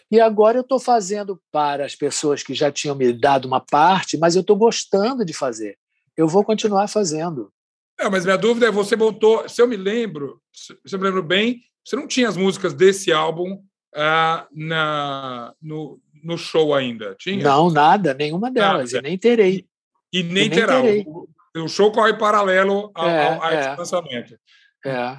E 0.09 0.19
agora 0.19 0.57
eu 0.57 0.61
estou 0.61 0.79
fazendo 0.79 1.39
para 1.51 1.85
as 1.85 1.95
pessoas 1.95 2.41
que 2.41 2.55
já 2.55 2.71
tinham 2.71 2.95
me 2.95 3.13
dado 3.13 3.45
uma 3.45 3.59
parte, 3.59 4.17
mas 4.17 4.35
eu 4.35 4.41
estou 4.41 4.55
gostando 4.55 5.23
de 5.23 5.33
fazer. 5.33 5.77
Eu 6.17 6.27
vou 6.27 6.43
continuar 6.43 6.87
fazendo. 6.87 7.52
É, 7.99 8.09
mas 8.09 8.25
minha 8.25 8.37
dúvida 8.37 8.67
é: 8.67 8.71
você 8.71 8.95
botou, 8.95 9.47
se 9.47 9.61
eu 9.61 9.67
me 9.67 9.77
lembro, 9.77 10.41
se 10.51 10.73
eu 10.91 10.99
me 10.99 11.05
lembro 11.05 11.23
bem, 11.23 11.61
você 11.83 11.95
não 11.95 12.07
tinha 12.07 12.27
as 12.27 12.37
músicas 12.37 12.73
desse 12.73 13.11
álbum 13.11 13.61
ah, 13.95 14.47
na, 14.51 15.53
no, 15.61 15.99
no 16.23 16.37
show 16.37 16.73
ainda? 16.73 17.15
Tinha? 17.19 17.43
Não, 17.43 17.69
nada, 17.69 18.13
nenhuma 18.13 18.49
delas, 18.49 18.93
nada. 18.93 19.07
e 19.07 19.09
nem 19.09 19.17
terei. 19.17 19.67
E, 20.11 20.19
e 20.19 20.23
nem, 20.23 20.49
terá. 20.49 20.81
Terei. 20.81 21.03
O, 21.05 21.27
o, 21.57 21.67
show 21.67 21.91
corre 21.91 22.17
paralelo 22.17 22.91
ao, 22.93 23.07
é, 23.07 23.27
ao, 23.27 23.43
a 23.43 23.53
é. 23.53 23.75
lançamento. 23.75 24.37
É. 24.85 25.17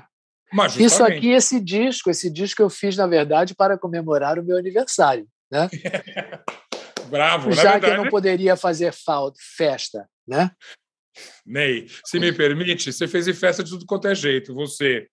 Mas, 0.52 0.76
Isso 0.76 1.02
aqui, 1.02 1.30
esse 1.30 1.58
disco, 1.58 2.10
esse 2.10 2.30
disco 2.30 2.62
eu 2.62 2.70
fiz, 2.70 2.96
na 2.96 3.08
verdade, 3.08 3.56
para 3.56 3.76
comemorar 3.76 4.38
o 4.38 4.44
meu 4.44 4.56
aniversário. 4.56 5.26
Né? 5.50 5.68
Bravo, 7.10 7.50
Já 7.50 7.72
verdade... 7.72 7.84
que 7.86 7.90
eu 7.90 8.04
não 8.04 8.10
poderia 8.10 8.56
fazer 8.56 8.92
falta, 8.92 9.36
festa, 9.56 10.08
né? 10.26 10.50
Ney, 11.46 11.88
se 12.04 12.18
me 12.18 12.32
permite, 12.32 12.92
você 12.92 13.06
fez 13.06 13.28
em 13.28 13.34
festa 13.34 13.62
de 13.62 13.70
tudo 13.70 13.86
quanto 13.86 14.08
é 14.08 14.14
jeito. 14.14 14.54
Você, 14.54 15.08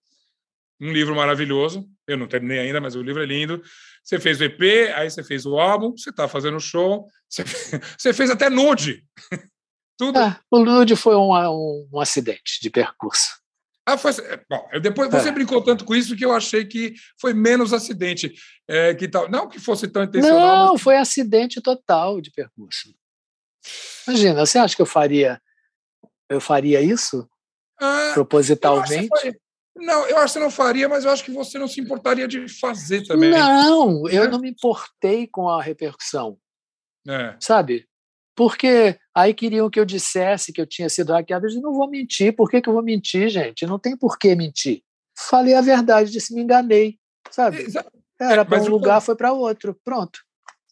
um 0.79 0.91
livro 0.91 1.15
maravilhoso. 1.15 1.87
Eu 2.07 2.17
não 2.17 2.27
terminei 2.27 2.59
ainda, 2.59 2.81
mas 2.81 2.95
o 2.95 3.01
livro 3.01 3.21
é 3.21 3.25
lindo. 3.25 3.61
Você 4.03 4.19
fez 4.19 4.41
o 4.41 4.43
EP, 4.43 4.61
aí 4.95 5.09
você 5.09 5.23
fez 5.23 5.45
o 5.45 5.59
álbum, 5.59 5.95
você 5.95 6.09
está 6.09 6.27
fazendo 6.27 6.59
show, 6.59 7.07
você, 7.29 7.43
você, 7.97 8.13
fez 8.13 8.29
até 8.31 8.49
nude. 8.49 9.05
Tudo. 9.97 10.17
Ah, 10.17 10.39
o 10.49 10.59
nude 10.65 10.95
foi 10.95 11.15
um, 11.15 11.31
um, 11.31 11.87
um, 11.93 11.99
acidente 11.99 12.59
de 12.59 12.69
percurso. 12.71 13.39
Ah, 13.85 13.97
foi, 13.97 14.11
bom, 14.49 14.67
depois 14.81 15.11
você 15.11 15.29
é. 15.29 15.31
brincou 15.31 15.61
tanto 15.63 15.85
com 15.85 15.93
isso 15.93 16.15
que 16.15 16.25
eu 16.25 16.33
achei 16.33 16.65
que 16.65 16.95
foi 17.19 17.33
menos 17.33 17.73
acidente 17.73 18.33
é, 18.67 18.95
que 18.95 19.07
tal. 19.07 19.29
Não 19.29 19.47
que 19.47 19.59
fosse 19.59 19.87
tão 19.87 20.03
intencional. 20.03 20.39
Não, 20.39 20.73
mas... 20.73 20.81
foi 20.81 20.97
acidente 20.97 21.61
total 21.61 22.19
de 22.19 22.31
percurso. 22.31 22.93
Imagina, 24.07 24.45
você 24.45 24.57
acha 24.57 24.75
que 24.75 24.81
eu 24.81 24.87
faria 24.87 25.39
eu 26.31 26.39
faria 26.39 26.81
isso 26.81 27.27
ah, 27.79 28.11
propositalmente? 28.13 29.09
Não, 29.75 30.05
eu 30.07 30.17
acho 30.17 30.33
que 30.33 30.33
você 30.33 30.39
não 30.39 30.51
faria, 30.51 30.89
mas 30.89 31.05
eu 31.05 31.11
acho 31.11 31.23
que 31.23 31.31
você 31.31 31.57
não 31.57 31.67
se 31.67 31.79
importaria 31.79 32.27
de 32.27 32.47
fazer 32.47 33.05
também. 33.05 33.31
Não, 33.31 34.07
eu 34.09 34.29
não 34.29 34.39
me 34.39 34.49
importei 34.49 35.27
com 35.27 35.47
a 35.47 35.61
repercussão. 35.61 36.37
É. 37.07 37.35
Sabe? 37.39 37.87
Porque 38.35 38.97
aí 39.15 39.33
queriam 39.33 39.69
que 39.69 39.79
eu 39.79 39.85
dissesse 39.85 40.53
que 40.53 40.61
eu 40.61 40.65
tinha 40.65 40.89
sido 40.89 41.13
hackeado. 41.13 41.45
Eu 41.45 41.49
disse, 41.49 41.61
não 41.61 41.73
vou 41.73 41.89
mentir. 41.89 42.35
Por 42.35 42.49
que, 42.49 42.61
que 42.61 42.69
eu 42.69 42.73
vou 42.73 42.83
mentir, 42.83 43.29
gente? 43.29 43.65
Não 43.65 43.79
tem 43.79 43.97
por 43.97 44.17
que 44.17 44.35
mentir. 44.35 44.81
Falei 45.17 45.53
a 45.53 45.61
verdade, 45.61 46.11
disse, 46.11 46.33
me 46.33 46.41
enganei. 46.41 46.97
Sabe? 47.29 47.65
Era 48.19 48.45
para 48.45 48.61
um 48.61 48.67
lugar, 48.67 49.01
foi 49.01 49.15
para 49.15 49.33
outro. 49.33 49.75
Pronto. 49.83 50.19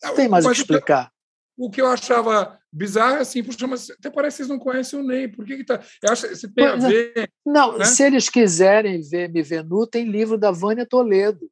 Não 0.04 0.16
tem 0.16 0.28
mais 0.28 0.46
o 0.46 0.52
que 0.52 0.58
explicar. 0.58 1.12
O 1.60 1.70
que 1.70 1.82
eu 1.82 1.88
achava 1.88 2.58
bizarro 2.72 3.18
é 3.18 3.20
assim, 3.20 3.44
puxa, 3.44 3.68
mas 3.68 3.90
até 3.90 4.10
parece 4.10 4.38
que 4.38 4.44
vocês 4.44 4.50
não 4.50 4.58
conhecem 4.58 4.98
o 4.98 5.04
Ney. 5.04 5.28
Por 5.28 5.46
que, 5.46 5.58
que 5.58 5.66
tá. 5.66 5.78
Eu 6.02 6.14
acho 6.14 6.30
que 6.30 6.48
tem 6.48 6.66
a 6.66 6.76
ver. 6.78 7.30
Não, 7.46 7.78
né? 7.78 7.84
se 7.84 8.02
eles 8.02 8.30
quiserem 8.30 9.02
ver 9.02 9.30
me 9.30 9.44
ver 9.44 9.66
nu, 9.66 9.86
tem 9.86 10.06
livro 10.06 10.38
da 10.38 10.52
Vânia 10.52 10.86
Toledo. 10.86 11.52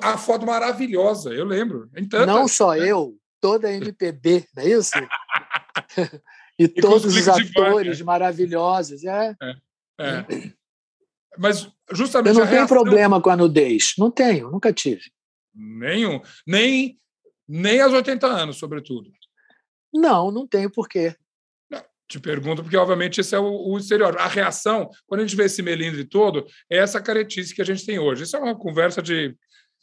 A 0.00 0.16
foto 0.16 0.46
maravilhosa, 0.46 1.34
eu 1.34 1.44
lembro. 1.44 1.90
Então, 1.96 2.24
não 2.24 2.46
só 2.46 2.74
né? 2.74 2.88
eu, 2.88 3.16
toda 3.40 3.66
a 3.66 3.72
MPB, 3.72 4.46
não 4.54 4.62
é 4.62 4.68
isso? 4.68 4.92
e, 6.56 6.68
todos 6.68 7.16
os 7.16 7.28
atores 7.28 8.00
maravilhosos. 8.02 9.04
É. 9.04 9.34
é, 9.42 9.56
é. 9.98 10.06
é. 10.06 10.52
Mas 11.36 11.68
justamente. 11.90 12.36
Eu 12.36 12.40
não 12.40 12.46
tenho 12.46 12.60
reação... 12.60 12.76
problema 12.76 13.20
com 13.20 13.30
a 13.30 13.36
nudez. 13.36 13.94
Não 13.98 14.12
tenho, 14.12 14.48
nunca 14.48 14.72
tive. 14.72 15.10
Nenhum. 15.52 16.20
Nem, 16.46 16.96
nem 17.48 17.80
aos 17.80 17.92
80 17.92 18.28
anos, 18.28 18.56
sobretudo. 18.56 19.10
Não, 19.92 20.30
não 20.30 20.46
tenho 20.46 20.70
porquê. 20.70 21.14
Te 22.10 22.18
pergunto, 22.18 22.62
porque 22.62 22.76
obviamente 22.76 23.20
esse 23.20 23.36
é 23.36 23.38
o, 23.38 23.44
o 23.44 23.78
exterior. 23.78 24.18
A 24.18 24.26
reação, 24.26 24.90
quando 25.06 25.20
a 25.20 25.24
gente 25.24 25.36
vê 25.36 25.44
esse 25.44 25.62
melindre 25.62 26.04
todo, 26.04 26.44
é 26.68 26.78
essa 26.78 27.00
caretice 27.00 27.54
que 27.54 27.62
a 27.62 27.64
gente 27.64 27.86
tem 27.86 28.00
hoje. 28.00 28.24
Isso 28.24 28.36
é 28.36 28.40
uma 28.40 28.58
conversa 28.58 29.00
de. 29.00 29.36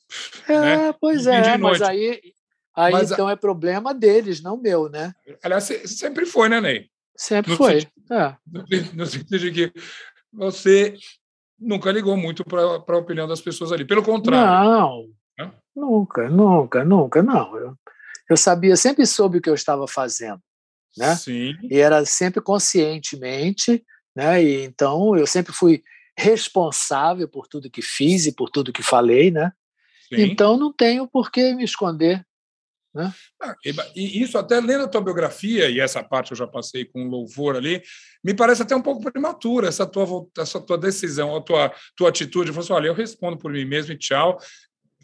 É, 0.47 0.59
né, 0.59 0.93
pois 1.01 1.27
é, 1.27 1.57
mas 1.57 1.81
aí, 1.81 2.21
aí 2.73 2.93
mas, 2.93 3.11
então 3.11 3.29
é 3.29 3.35
problema 3.35 3.93
deles, 3.93 4.41
não 4.41 4.55
meu, 4.55 4.89
né? 4.89 5.13
Aliás, 5.43 5.65
sempre 5.65 6.25
foi, 6.25 6.47
né, 6.47 6.61
Ney? 6.61 6.89
Sempre 7.13 7.51
no 7.51 7.57
foi. 7.57 7.81
Sentido, 7.81 8.13
é. 8.13 8.37
no, 8.47 8.63
no 8.93 9.05
sentido 9.05 9.37
de 9.37 9.51
que 9.51 9.73
você 10.31 10.95
nunca 11.59 11.91
ligou 11.91 12.15
muito 12.15 12.45
para 12.45 12.61
a 12.63 12.99
opinião 12.99 13.27
das 13.27 13.41
pessoas 13.41 13.73
ali. 13.73 13.83
Pelo 13.83 14.01
contrário. 14.01 14.69
Não, 14.69 15.03
né? 15.37 15.51
nunca, 15.75 16.29
nunca, 16.29 16.85
nunca, 16.85 17.21
não. 17.21 17.57
Eu, 17.57 17.75
eu 18.29 18.37
sabia, 18.37 18.75
sempre 18.75 19.05
soube 19.05 19.37
o 19.37 19.41
que 19.41 19.49
eu 19.49 19.55
estava 19.55 19.87
fazendo, 19.87 20.41
né? 20.97 21.15
Sim. 21.15 21.55
E 21.63 21.77
era 21.77 22.03
sempre 22.05 22.41
conscientemente, 22.41 23.83
né? 24.15 24.43
E 24.43 24.63
então 24.63 25.15
eu 25.15 25.25
sempre 25.25 25.53
fui 25.53 25.83
responsável 26.17 27.27
por 27.27 27.47
tudo 27.47 27.69
que 27.69 27.81
fiz 27.81 28.25
e 28.25 28.33
por 28.33 28.49
tudo 28.49 28.73
que 28.73 28.83
falei, 28.83 29.31
né? 29.31 29.51
Sim. 30.09 30.21
Então 30.21 30.57
não 30.57 30.73
tenho 30.73 31.07
por 31.07 31.31
que 31.31 31.53
me 31.53 31.63
esconder, 31.63 32.25
né? 32.93 33.13
Ah, 33.41 33.55
e 33.95 34.21
isso 34.21 34.37
até 34.37 34.59
lendo 34.59 34.85
a 34.85 34.87
tua 34.87 35.01
biografia 35.01 35.69
e 35.69 35.79
essa 35.79 36.03
parte 36.03 36.31
eu 36.31 36.37
já 36.37 36.47
passei 36.47 36.83
com 36.83 37.07
louvor 37.07 37.55
ali, 37.55 37.81
me 38.23 38.33
parece 38.33 38.63
até 38.63 38.75
um 38.75 38.81
pouco 38.81 39.03
prematura 39.11 39.67
essa 39.67 39.85
tua 39.85 40.27
essa 40.37 40.59
tua 40.59 40.77
decisão, 40.77 41.35
a 41.35 41.41
tua 41.41 41.71
tua 41.95 42.09
atitude, 42.09 42.51
você 42.51 42.71
assim, 42.71 42.73
olha, 42.73 42.87
eu 42.87 42.95
respondo 42.95 43.37
por 43.37 43.51
mim 43.51 43.65
mesmo 43.65 43.93
e 43.93 43.97
tchau 43.97 44.39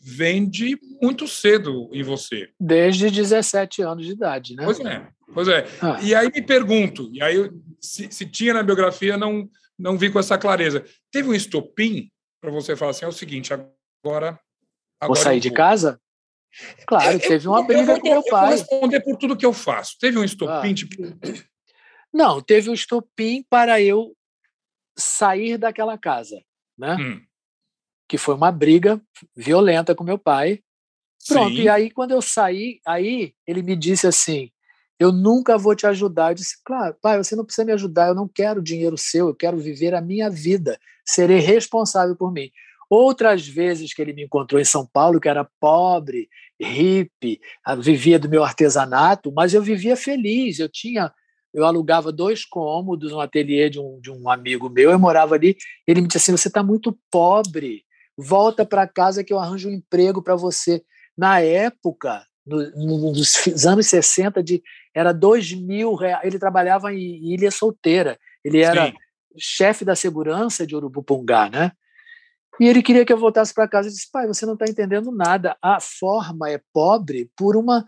vem 0.03 0.47
de 0.47 0.77
muito 1.01 1.27
cedo 1.27 1.89
em 1.93 2.03
você. 2.03 2.49
Desde 2.59 3.09
17 3.09 3.81
anos 3.81 4.05
de 4.05 4.11
idade, 4.11 4.55
né? 4.55 4.65
Pois 4.65 4.79
é, 4.81 5.07
pois 5.33 5.47
é. 5.47 5.65
Ah. 5.81 5.99
E 6.01 6.13
aí 6.13 6.29
me 6.29 6.41
pergunto, 6.41 7.09
e 7.13 7.21
aí 7.21 7.49
se, 7.79 8.11
se, 8.11 8.25
tinha 8.25 8.53
na 8.53 8.63
biografia, 8.63 9.15
não, 9.15 9.49
não 9.79 9.97
vi 9.97 10.11
com 10.11 10.19
essa 10.19 10.37
clareza. 10.37 10.83
Teve 11.09 11.29
um 11.29 11.33
estopim 11.33 12.11
para 12.41 12.51
você 12.51 12.75
falar 12.75 12.91
assim, 12.91 13.05
é 13.05 13.07
o 13.07 13.13
seguinte, 13.13 13.53
agora... 13.53 14.37
agora 14.99 15.07
vou 15.07 15.15
sair 15.15 15.39
de 15.39 15.51
casa? 15.51 15.99
Claro, 16.85 17.15
é, 17.15 17.19
teve 17.19 17.47
uma 17.47 17.63
briga 17.63 17.99
com 17.99 18.09
meu 18.09 18.23
pai. 18.23 18.43
Eu 18.43 18.47
vou 18.47 18.57
responder 18.57 18.99
por 18.99 19.17
tudo 19.17 19.37
que 19.37 19.45
eu 19.45 19.53
faço. 19.53 19.97
Teve 19.99 20.19
um 20.19 20.23
estopim, 20.23 20.71
ah. 20.71 20.73
tipo... 20.73 20.95
Não, 22.13 22.41
teve 22.41 22.69
um 22.69 22.73
estopim 22.73 23.43
para 23.49 23.81
eu 23.81 24.15
sair 24.95 25.57
daquela 25.57 25.97
casa, 25.97 26.43
né? 26.77 26.95
Hum 26.99 27.21
que 28.07 28.17
foi 28.17 28.35
uma 28.35 28.51
briga 28.51 29.01
violenta 29.35 29.95
com 29.95 30.03
meu 30.03 30.17
pai. 30.17 30.59
Pronto, 31.27 31.55
Sim. 31.55 31.63
e 31.63 31.69
aí 31.69 31.89
quando 31.89 32.11
eu 32.11 32.21
saí, 32.21 32.79
aí 32.85 33.33
ele 33.47 33.61
me 33.61 33.75
disse 33.75 34.05
assim: 34.07 34.49
"Eu 34.99 35.11
nunca 35.11 35.57
vou 35.57 35.75
te 35.75 35.87
ajudar". 35.87 36.31
Eu 36.31 36.35
disse: 36.35 36.57
"Claro, 36.63 36.95
pai, 37.01 37.17
você 37.17 37.35
não 37.35 37.45
precisa 37.45 37.65
me 37.65 37.71
ajudar, 37.71 38.09
eu 38.09 38.15
não 38.15 38.27
quero 38.27 38.61
dinheiro 38.61 38.97
seu, 38.97 39.27
eu 39.27 39.35
quero 39.35 39.57
viver 39.57 39.93
a 39.93 40.01
minha 40.01 40.29
vida, 40.29 40.77
serei 41.05 41.39
responsável 41.39 42.15
por 42.15 42.31
mim". 42.31 42.51
Outras 42.89 43.47
vezes 43.47 43.93
que 43.93 44.01
ele 44.01 44.13
me 44.13 44.23
encontrou 44.25 44.61
em 44.61 44.65
São 44.65 44.85
Paulo, 44.85 45.19
que 45.19 45.29
era 45.29 45.49
pobre, 45.59 46.29
hippie, 46.61 47.39
vivia 47.79 48.19
do 48.19 48.29
meu 48.29 48.43
artesanato, 48.43 49.31
mas 49.31 49.53
eu 49.53 49.63
vivia 49.63 49.95
feliz, 49.95 50.59
eu 50.59 50.69
tinha 50.69 51.11
eu 51.53 51.65
alugava 51.65 52.11
dois 52.11 52.43
cômodos, 52.43 53.11
um 53.11 53.19
ateliê 53.19 53.69
de 53.69 53.79
um, 53.79 53.99
de 54.01 54.09
um 54.09 54.27
amigo 54.29 54.69
meu, 54.69 54.89
eu 54.89 54.97
morava 54.97 55.35
ali, 55.35 55.55
ele 55.85 56.01
me 56.01 56.07
disse 56.07 56.17
assim, 56.17 56.31
você 56.31 56.47
está 56.47 56.63
muito 56.63 56.97
pobre, 57.11 57.83
volta 58.17 58.65
para 58.65 58.87
casa 58.87 59.23
que 59.23 59.33
eu 59.33 59.39
arranjo 59.39 59.69
um 59.69 59.73
emprego 59.73 60.21
para 60.21 60.35
você. 60.35 60.83
Na 61.17 61.39
época, 61.39 62.25
no, 62.45 63.11
nos 63.11 63.65
anos 63.65 63.87
60, 63.87 64.43
de, 64.43 64.61
era 64.93 65.11
dois 65.11 65.51
mil 65.53 65.95
reais. 65.95 66.25
Ele 66.25 66.39
trabalhava 66.39 66.93
em 66.93 67.33
Ilha 67.33 67.51
Solteira. 67.51 68.17
Ele 68.43 68.61
era 68.61 68.87
Sim. 68.87 68.93
chefe 69.37 69.85
da 69.85 69.95
segurança 69.95 70.65
de 70.65 70.75
Urubupungá, 70.75 71.49
né? 71.49 71.71
E 72.59 72.67
ele 72.67 72.83
queria 72.83 73.03
que 73.03 73.11
eu 73.11 73.17
voltasse 73.17 73.53
para 73.53 73.67
casa. 73.67 73.87
e 73.87 73.91
disse: 73.91 74.11
pai, 74.11 74.27
você 74.27 74.45
não 74.45 74.53
está 74.53 74.65
entendendo 74.67 75.11
nada. 75.11 75.57
A 75.61 75.79
forma 75.79 76.49
é 76.49 76.61
pobre 76.73 77.31
por 77.35 77.55
uma 77.55 77.85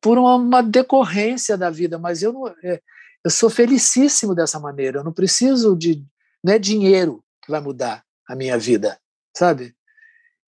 por 0.00 0.16
uma, 0.16 0.36
uma 0.36 0.62
decorrência 0.62 1.56
da 1.56 1.70
vida, 1.70 1.98
mas 1.98 2.22
eu 2.22 2.32
não, 2.32 2.46
é, 2.62 2.80
eu 3.24 3.30
sou 3.30 3.50
felicíssimo 3.50 4.34
dessa 4.34 4.60
maneira. 4.60 5.00
Eu 5.00 5.04
não 5.04 5.12
preciso 5.12 5.76
de 5.76 6.04
não 6.44 6.52
é 6.52 6.58
dinheiro 6.58 7.24
que 7.42 7.50
vai 7.50 7.60
mudar 7.60 8.04
a 8.28 8.36
minha 8.36 8.56
vida 8.58 8.96
sabe? 9.36 9.74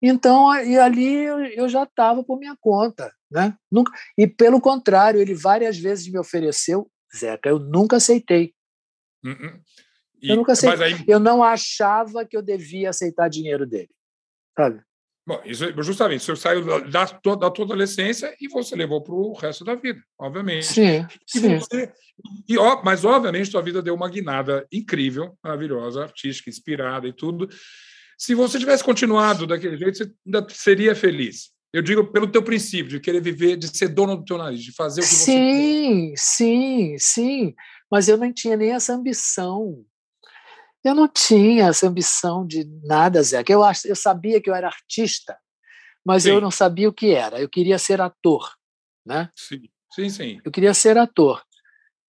Então, 0.01 0.55
e 0.65 0.79
ali 0.79 1.25
eu 1.57 1.69
já 1.69 1.83
estava 1.83 2.23
por 2.23 2.39
minha 2.39 2.57
conta, 2.61 3.13
né? 3.31 3.57
Nunca, 3.71 3.93
e 4.17 4.27
pelo 4.27 4.61
contrário, 4.61 5.21
ele 5.21 5.35
várias 5.35 5.77
vezes 5.77 6.11
me 6.11 6.19
ofereceu, 6.19 6.91
Zeca, 7.17 7.49
eu 7.49 7.59
nunca 7.59 7.97
aceitei. 7.97 8.55
Uh 9.25 9.31
-uh. 9.31 9.61
E, 10.23 10.31
eu 10.31 10.37
nunca 10.37 10.53
aceitei. 10.53 10.95
Aí... 10.95 11.05
Eu 11.07 11.19
não 11.19 11.43
achava 11.43 12.25
que 12.25 12.37
eu 12.37 12.43
devia 12.43 12.91
aceitar 12.91 13.29
dinheiro 13.29 13.67
dele, 13.67 13.91
sabe? 14.57 14.81
Bom, 15.27 15.43
isso, 15.45 15.65
justamente, 15.83 16.25
você 16.25 16.35
saiu 16.37 16.65
da, 16.65 17.05
da 17.05 17.51
tua 17.51 17.65
adolescência 17.65 18.35
e 18.41 18.49
você 18.49 18.75
levou 18.75 19.03
para 19.03 19.15
o 19.15 19.35
resto 19.35 19.63
da 19.63 19.75
vida, 19.75 20.03
obviamente. 20.19 20.65
Sim, 20.65 21.07
sim. 21.27 21.59
Você, 21.59 21.93
e, 22.49 22.57
ó, 22.57 22.83
mas, 22.83 23.05
obviamente, 23.05 23.51
sua 23.51 23.61
vida 23.61 23.83
deu 23.83 23.95
uma 23.95 24.09
guinada 24.09 24.67
incrível, 24.73 25.37
maravilhosa, 25.45 26.03
artística, 26.03 26.49
inspirada 26.49 27.07
e 27.07 27.13
tudo. 27.13 27.47
Se 28.19 28.35
você 28.35 28.59
tivesse 28.59 28.83
continuado 28.83 29.47
daquele 29.47 29.77
jeito, 29.77 29.97
você 29.97 30.13
ainda 30.27 30.47
seria 30.51 30.95
feliz. 30.97 31.53
Eu 31.73 31.83
digo 31.83 32.11
pelo 32.11 32.27
teu 32.27 32.43
princípio 32.43 32.91
de 32.91 33.01
querer 33.01 33.21
viver, 33.21 33.57
de 33.57 33.69
ser 33.69 33.89
dono 33.89 34.17
do 34.17 34.25
teu 34.25 34.37
nariz, 34.37 34.61
de 34.61 34.73
fazer 34.73 35.03
o 35.03 35.05
que 35.05 35.11
sim, 35.11 35.17
você 35.17 35.33
Sim, 35.33 36.15
sim, 36.17 36.99
sim. 36.99 37.55
Mas 37.91 38.09
eu 38.09 38.17
não 38.17 38.33
tinha 38.33 38.57
nem 38.57 38.73
essa 38.73 38.93
ambição. 38.93 39.85
Eu 40.83 40.95
não 40.95 41.07
tinha 41.07 41.69
essa 41.69 41.87
ambição 41.87 42.45
de 42.45 42.65
nada, 42.83 43.23
Zé. 43.23 43.45
Eu, 43.49 43.61
eu 43.85 43.97
sabia 43.97 44.41
que 44.41 44.51
eu 44.51 44.55
era 44.55 44.67
artista, 44.67 45.39
mas 46.05 46.25
sim. 46.25 46.31
eu 46.31 46.41
não 46.41 46.51
sabia 46.51 46.89
o 46.89 46.93
que 46.93 47.13
era. 47.13 47.39
Eu 47.39 47.49
queria 47.49 47.79
ser 47.79 48.01
ator, 48.01 48.51
né? 49.07 49.31
Sim, 49.37 49.63
sim, 49.93 50.09
sim. 50.09 50.41
Eu 50.45 50.51
queria 50.51 50.75
ser 50.75 50.99
ator. 50.99 51.43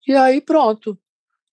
E 0.08 0.14
aí 0.14 0.42
pronto. 0.42 0.98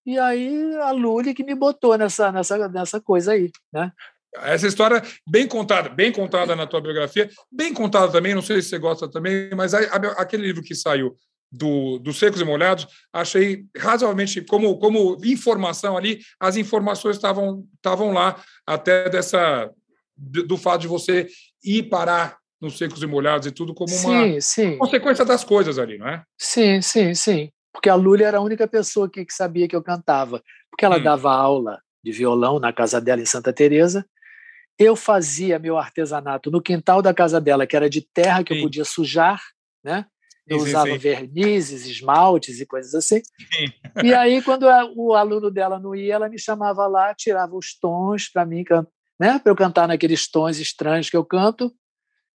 E 0.06 0.18
aí 0.18 0.74
a 0.76 0.92
Lully 0.92 1.34
que 1.34 1.42
me 1.42 1.54
botou 1.54 1.98
nessa, 1.98 2.30
nessa, 2.30 2.68
nessa 2.68 3.00
coisa 3.00 3.32
aí, 3.32 3.50
né? 3.72 3.92
Essa 4.34 4.66
história 4.66 5.02
bem 5.26 5.46
contada, 5.46 5.88
bem 5.88 6.12
contada 6.12 6.54
na 6.54 6.66
tua 6.66 6.80
biografia, 6.80 7.30
bem 7.50 7.72
contada 7.72 8.12
também, 8.12 8.34
não 8.34 8.42
sei 8.42 8.60
se 8.60 8.68
você 8.68 8.78
gosta 8.78 9.10
também, 9.10 9.50
mas 9.56 9.72
a, 9.72 9.78
a, 9.78 9.96
aquele 10.20 10.46
livro 10.46 10.62
que 10.62 10.74
saiu 10.74 11.16
do, 11.50 11.98
do 11.98 12.12
Secos 12.12 12.40
e 12.40 12.44
Molhados, 12.44 12.86
achei 13.12 13.64
razoavelmente, 13.76 14.42
como, 14.42 14.78
como 14.78 15.16
informação 15.24 15.96
ali, 15.96 16.20
as 16.38 16.56
informações 16.56 17.16
estavam 17.16 18.12
lá, 18.12 18.42
até 18.66 19.08
dessa 19.08 19.70
do 20.16 20.56
fato 20.56 20.82
de 20.82 20.88
você 20.88 21.28
ir 21.62 21.84
parar 21.84 22.38
nos 22.60 22.78
secos 22.78 23.02
e 23.02 23.06
molhados 23.06 23.46
e 23.46 23.52
tudo 23.52 23.74
como 23.74 23.94
uma 23.94 24.40
sim, 24.40 24.78
consequência 24.78 25.24
das 25.24 25.44
coisas 25.44 25.78
ali, 25.78 25.98
não 25.98 26.08
é? 26.08 26.22
Sim, 26.38 26.80
sim, 26.80 27.14
sim. 27.14 27.50
Porque 27.72 27.90
a 27.90 27.94
Lúlia 27.94 28.26
era 28.26 28.38
a 28.38 28.42
única 28.42 28.66
pessoa 28.66 29.10
que, 29.10 29.24
que 29.24 29.34
sabia 29.34 29.68
que 29.68 29.76
eu 29.76 29.82
cantava, 29.82 30.42
porque 30.70 30.84
ela 30.84 30.96
hum. 30.96 31.02
dava 31.02 31.30
aula 31.32 31.80
de 32.02 32.12
violão 32.12 32.58
na 32.58 32.72
casa 32.72 33.00
dela 33.00 33.20
em 33.20 33.26
Santa 33.26 33.52
Teresa. 33.52 34.06
Eu 34.78 34.94
fazia 34.94 35.58
meu 35.58 35.78
artesanato 35.78 36.50
no 36.50 36.60
quintal 36.60 37.00
da 37.00 37.14
casa 37.14 37.40
dela, 37.40 37.66
que 37.66 37.76
era 37.76 37.88
de 37.88 38.00
terra 38.00 38.44
que 38.44 38.52
sim. 38.52 38.60
eu 38.60 38.64
podia 38.64 38.84
sujar, 38.84 39.40
né? 39.82 40.06
Eu 40.46 40.60
sim, 40.60 40.66
usava 40.66 40.90
sim. 40.90 40.98
vernizes, 40.98 41.86
esmaltes 41.86 42.60
e 42.60 42.66
coisas 42.66 42.94
assim. 42.94 43.20
Sim. 43.52 43.66
E 44.04 44.14
aí, 44.14 44.40
quando 44.42 44.68
a, 44.68 44.84
o 44.94 45.14
aluno 45.14 45.50
dela 45.50 45.80
não 45.80 45.94
ia, 45.94 46.14
ela 46.14 46.28
me 46.28 46.38
chamava 46.38 46.86
lá, 46.86 47.12
tirava 47.14 47.56
os 47.56 47.76
tons 47.76 48.28
para 48.28 48.46
mim, 48.46 48.64
né, 49.18 49.38
para 49.38 49.50
eu 49.50 49.56
cantar 49.56 49.88
naqueles 49.88 50.30
tons 50.30 50.58
estranhos 50.58 51.10
que 51.10 51.16
eu 51.16 51.24
canto. 51.24 51.74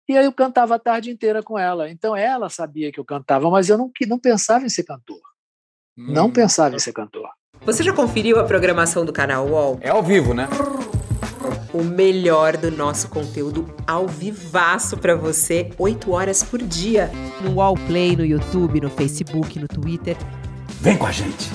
E 0.09 0.17
aí 0.17 0.25
eu 0.25 0.33
cantava 0.33 0.75
a 0.75 0.79
tarde 0.79 1.09
inteira 1.09 1.41
com 1.41 1.57
ela. 1.57 1.89
Então 1.89 2.15
ela 2.15 2.49
sabia 2.49 2.91
que 2.91 2.99
eu 2.99 3.05
cantava, 3.05 3.49
mas 3.49 3.69
eu 3.69 3.77
não, 3.77 3.89
não 4.07 4.19
pensava 4.19 4.65
em 4.65 4.69
ser 4.69 4.83
cantor. 4.83 5.21
Hum. 5.97 6.11
Não 6.11 6.29
pensava 6.29 6.75
em 6.75 6.79
ser 6.79 6.91
cantor. 6.91 7.29
Você 7.61 7.83
já 7.83 7.93
conferiu 7.93 8.39
a 8.39 8.43
programação 8.43 9.05
do 9.05 9.13
canal 9.13 9.47
UOL? 9.47 9.79
É 9.81 9.89
ao 9.89 10.03
vivo, 10.03 10.33
né? 10.33 10.49
O 11.73 11.83
melhor 11.83 12.57
do 12.57 12.71
nosso 12.71 13.07
conteúdo 13.07 13.65
ao 13.87 14.07
vivaço 14.07 14.97
para 14.97 15.15
você, 15.15 15.69
8 15.77 16.11
horas 16.11 16.43
por 16.43 16.61
dia. 16.61 17.11
No 17.41 17.55
Wallplay, 17.55 18.15
no 18.15 18.25
YouTube, 18.25 18.81
no 18.81 18.89
Facebook, 18.89 19.59
no 19.59 19.67
Twitter. 19.67 20.17
Vem 20.81 20.97
com 20.97 21.05
a 21.05 21.11
gente! 21.11 21.49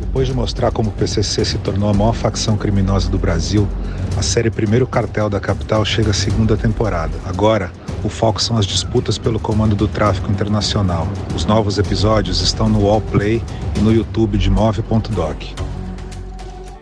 Depois 0.00 0.28
de 0.28 0.34
mostrar 0.34 0.70
como 0.70 0.90
o 0.90 0.92
PCC 0.92 1.44
se 1.44 1.58
tornou 1.58 1.88
a 1.88 1.92
maior 1.94 2.14
facção 2.14 2.56
criminosa 2.56 3.10
do 3.10 3.18
Brasil, 3.18 3.68
a 4.16 4.22
série 4.22 4.48
Primeiro 4.48 4.86
Cartel 4.86 5.28
da 5.28 5.40
Capital 5.40 5.84
chega 5.84 6.10
à 6.10 6.14
segunda 6.14 6.56
temporada. 6.56 7.12
Agora, 7.24 7.72
o 8.04 8.08
foco 8.08 8.40
são 8.40 8.56
as 8.56 8.64
disputas 8.64 9.18
pelo 9.18 9.40
comando 9.40 9.74
do 9.74 9.88
tráfico 9.88 10.30
internacional. 10.30 11.08
Os 11.34 11.44
novos 11.44 11.78
episódios 11.78 12.40
estão 12.40 12.68
no 12.68 12.84
Wallplay 12.84 13.42
e 13.76 13.80
no 13.80 13.92
YouTube 13.92 14.38
de 14.38 14.48
Move.doc. 14.48 15.73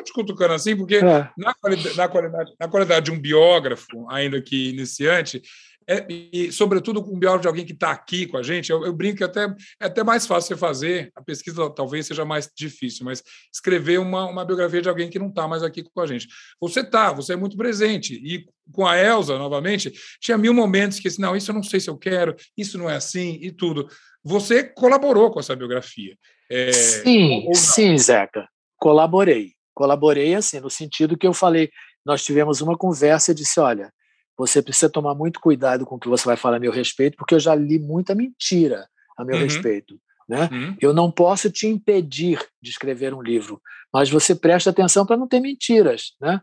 estou 0.00 0.02
te 0.02 0.12
cutucando 0.12 0.54
assim, 0.54 0.76
porque 0.76 0.96
é. 0.96 1.28
na, 1.36 1.54
qualidade, 1.54 1.96
na, 1.96 2.08
qualidade, 2.08 2.52
na 2.60 2.68
qualidade 2.68 3.06
de 3.06 3.12
um 3.12 3.20
biógrafo, 3.20 4.06
ainda 4.10 4.40
que 4.40 4.70
iniciante, 4.70 5.42
é, 5.88 6.04
e, 6.10 6.50
sobretudo 6.50 7.00
com 7.02 7.14
um 7.14 7.18
biógrafo 7.18 7.42
de 7.42 7.48
alguém 7.48 7.64
que 7.64 7.72
está 7.72 7.92
aqui 7.92 8.26
com 8.26 8.36
a 8.36 8.42
gente, 8.42 8.70
eu, 8.70 8.84
eu, 8.84 8.92
brinco 8.92 9.18
que 9.18 9.24
até, 9.24 9.44
é 9.80 9.86
até 9.86 10.02
mais 10.02 10.26
fácil 10.26 10.48
você 10.48 10.56
fazer, 10.56 11.12
a 11.14 11.22
pesquisa 11.22 11.70
talvez 11.70 12.06
seja 12.06 12.24
mais 12.24 12.50
difícil, 12.54 13.04
mas 13.04 13.22
escrever 13.54 13.98
uma, 13.98 14.26
uma 14.26 14.44
biografia 14.44 14.82
de 14.82 14.88
alguém 14.88 15.08
que 15.08 15.18
não 15.18 15.28
está 15.28 15.46
mais 15.46 15.62
aqui 15.62 15.84
com 15.84 16.00
a 16.00 16.06
gente. 16.06 16.26
Você 16.60 16.80
está, 16.80 17.12
você 17.12 17.34
é 17.34 17.36
muito 17.36 17.56
presente, 17.56 18.14
e 18.14 18.44
com 18.72 18.84
a 18.84 18.98
Elsa, 18.98 19.38
novamente, 19.38 19.92
tinha 20.20 20.36
mil 20.36 20.52
momentos 20.52 20.98
que, 20.98 21.06
assim, 21.06 21.22
não, 21.22 21.36
isso 21.36 21.52
eu 21.52 21.54
não 21.54 21.62
sei 21.62 21.78
se 21.78 21.88
eu 21.88 21.96
quero, 21.96 22.34
isso 22.56 22.76
não 22.76 22.90
é 22.90 22.96
assim, 22.96 23.38
e 23.40 23.52
tudo. 23.52 23.88
Você 24.24 24.64
colaborou 24.64 25.30
com 25.30 25.38
essa 25.38 25.54
biografia. 25.54 26.18
É, 26.50 26.72
sim, 26.72 27.48
sim, 27.54 27.96
Zeca, 27.96 28.48
colaborei. 28.76 29.55
Colaborei 29.76 30.34
assim, 30.34 30.58
no 30.58 30.70
sentido 30.70 31.18
que 31.18 31.26
eu 31.26 31.34
falei, 31.34 31.70
nós 32.02 32.24
tivemos 32.24 32.62
uma 32.62 32.78
conversa 32.78 33.32
e 33.32 33.34
disse, 33.34 33.60
olha, 33.60 33.92
você 34.34 34.62
precisa 34.62 34.88
tomar 34.88 35.14
muito 35.14 35.38
cuidado 35.38 35.84
com 35.84 35.96
o 35.96 35.98
que 35.98 36.08
você 36.08 36.24
vai 36.24 36.36
falar 36.36 36.56
a 36.56 36.60
meu 36.60 36.72
respeito, 36.72 37.14
porque 37.14 37.34
eu 37.34 37.40
já 37.40 37.54
li 37.54 37.78
muita 37.78 38.14
mentira 38.14 38.88
a 39.18 39.22
meu 39.22 39.36
uhum. 39.36 39.42
respeito. 39.42 40.00
Né? 40.26 40.48
Uhum. 40.50 40.76
Eu 40.80 40.94
não 40.94 41.12
posso 41.12 41.50
te 41.50 41.66
impedir 41.66 42.42
de 42.60 42.70
escrever 42.70 43.12
um 43.12 43.20
livro, 43.20 43.60
mas 43.92 44.08
você 44.08 44.34
presta 44.34 44.70
atenção 44.70 45.04
para 45.04 45.16
não 45.16 45.28
ter 45.28 45.40
mentiras, 45.40 46.14
né? 46.18 46.40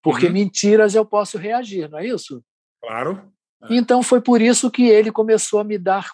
Porque 0.00 0.26
uhum. 0.26 0.32
mentiras 0.32 0.94
eu 0.94 1.04
posso 1.04 1.36
reagir, 1.36 1.90
não 1.90 1.98
é 1.98 2.06
isso? 2.06 2.40
Claro. 2.80 3.30
É. 3.64 3.74
Então 3.74 4.04
foi 4.04 4.20
por 4.20 4.40
isso 4.40 4.70
que 4.70 4.88
ele 4.88 5.10
começou 5.10 5.58
a 5.58 5.64
me 5.64 5.76
dar, 5.76 6.12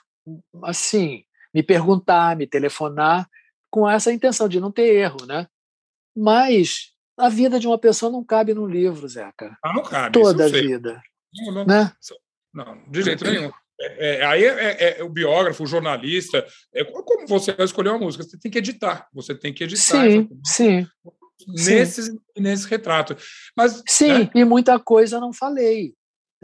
assim, 0.62 1.24
me 1.52 1.62
perguntar, 1.62 2.36
me 2.36 2.46
telefonar, 2.46 3.28
com 3.70 3.88
essa 3.88 4.10
intenção 4.10 4.48
de 4.48 4.58
não 4.58 4.72
ter 4.72 4.94
erro, 4.94 5.26
né? 5.26 5.46
Mas 6.16 6.92
a 7.16 7.28
vida 7.28 7.58
de 7.58 7.66
uma 7.66 7.78
pessoa 7.78 8.10
não 8.10 8.24
cabe 8.24 8.54
num 8.54 8.66
livro, 8.66 9.08
Zeca. 9.08 9.56
Ah, 9.62 9.72
não 9.72 9.82
cabe. 9.82 10.12
Toda 10.12 10.46
a 10.46 10.48
vida. 10.48 11.00
Não, 11.34 11.52
não, 11.52 11.64
né? 11.64 11.92
não, 12.52 12.82
de 12.88 13.02
jeito 13.02 13.24
nenhum. 13.24 13.50
É, 13.80 14.18
é, 14.18 14.24
aí 14.24 14.44
é, 14.44 14.48
é, 14.48 15.00
é, 15.00 15.02
o 15.02 15.08
biógrafo, 15.08 15.64
o 15.64 15.66
jornalista, 15.66 16.46
é 16.72 16.84
como 16.84 17.26
você 17.26 17.52
vai 17.52 17.66
escolher 17.66 17.90
uma 17.90 17.98
música, 17.98 18.22
você 18.22 18.38
tem 18.38 18.50
que 18.50 18.58
editar, 18.58 19.08
você 19.12 19.34
tem 19.34 19.52
que 19.52 19.64
editar. 19.64 20.00
Sim, 20.00 20.28
sim. 20.44 20.86
Nesse, 21.48 22.04
sim. 22.04 22.20
nesse 22.38 22.68
retrato. 22.68 23.16
Mas, 23.56 23.82
sim, 23.88 24.24
né? 24.24 24.30
e 24.34 24.44
muita 24.44 24.78
coisa 24.78 25.16
eu 25.16 25.20
não 25.20 25.32
falei, 25.32 25.94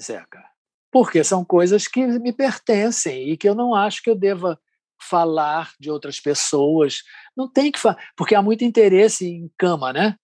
Zeca. 0.00 0.42
Porque 0.90 1.22
são 1.22 1.44
coisas 1.44 1.86
que 1.86 2.04
me 2.04 2.32
pertencem 2.32 3.30
e 3.30 3.36
que 3.36 3.48
eu 3.48 3.54
não 3.54 3.74
acho 3.74 4.02
que 4.02 4.10
eu 4.10 4.16
deva 4.16 4.58
falar 5.00 5.72
de 5.78 5.90
outras 5.90 6.20
pessoas. 6.20 6.98
Não 7.36 7.50
tem 7.50 7.70
que 7.70 7.78
falar, 7.78 7.98
porque 8.16 8.34
há 8.34 8.42
muito 8.42 8.64
interesse 8.64 9.26
em 9.26 9.50
cama, 9.58 9.92
né? 9.92 10.16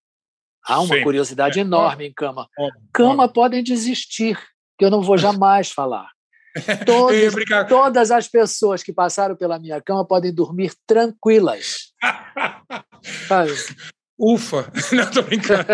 Há 0.64 0.80
uma 0.80 0.96
Sim. 0.96 1.02
curiosidade 1.02 1.58
é. 1.58 1.62
enorme 1.62 2.08
em 2.08 2.12
cama. 2.12 2.48
É. 2.58 2.68
Cama 2.92 3.28
podem 3.28 3.62
desistir, 3.62 4.38
que 4.78 4.84
eu 4.84 4.90
não 4.90 5.02
vou 5.02 5.16
jamais 5.16 5.70
falar. 5.70 6.10
Todos, 6.86 7.34
todas 7.68 8.10
as 8.10 8.28
pessoas 8.28 8.82
que 8.82 8.90
passaram 8.90 9.36
pela 9.36 9.58
minha 9.58 9.78
cama 9.80 10.06
podem 10.06 10.32
dormir 10.32 10.72
tranquilas. 10.86 11.92
Ufa! 14.18 14.72
Não, 14.92 15.10
tô 15.10 15.22
brincando. 15.22 15.64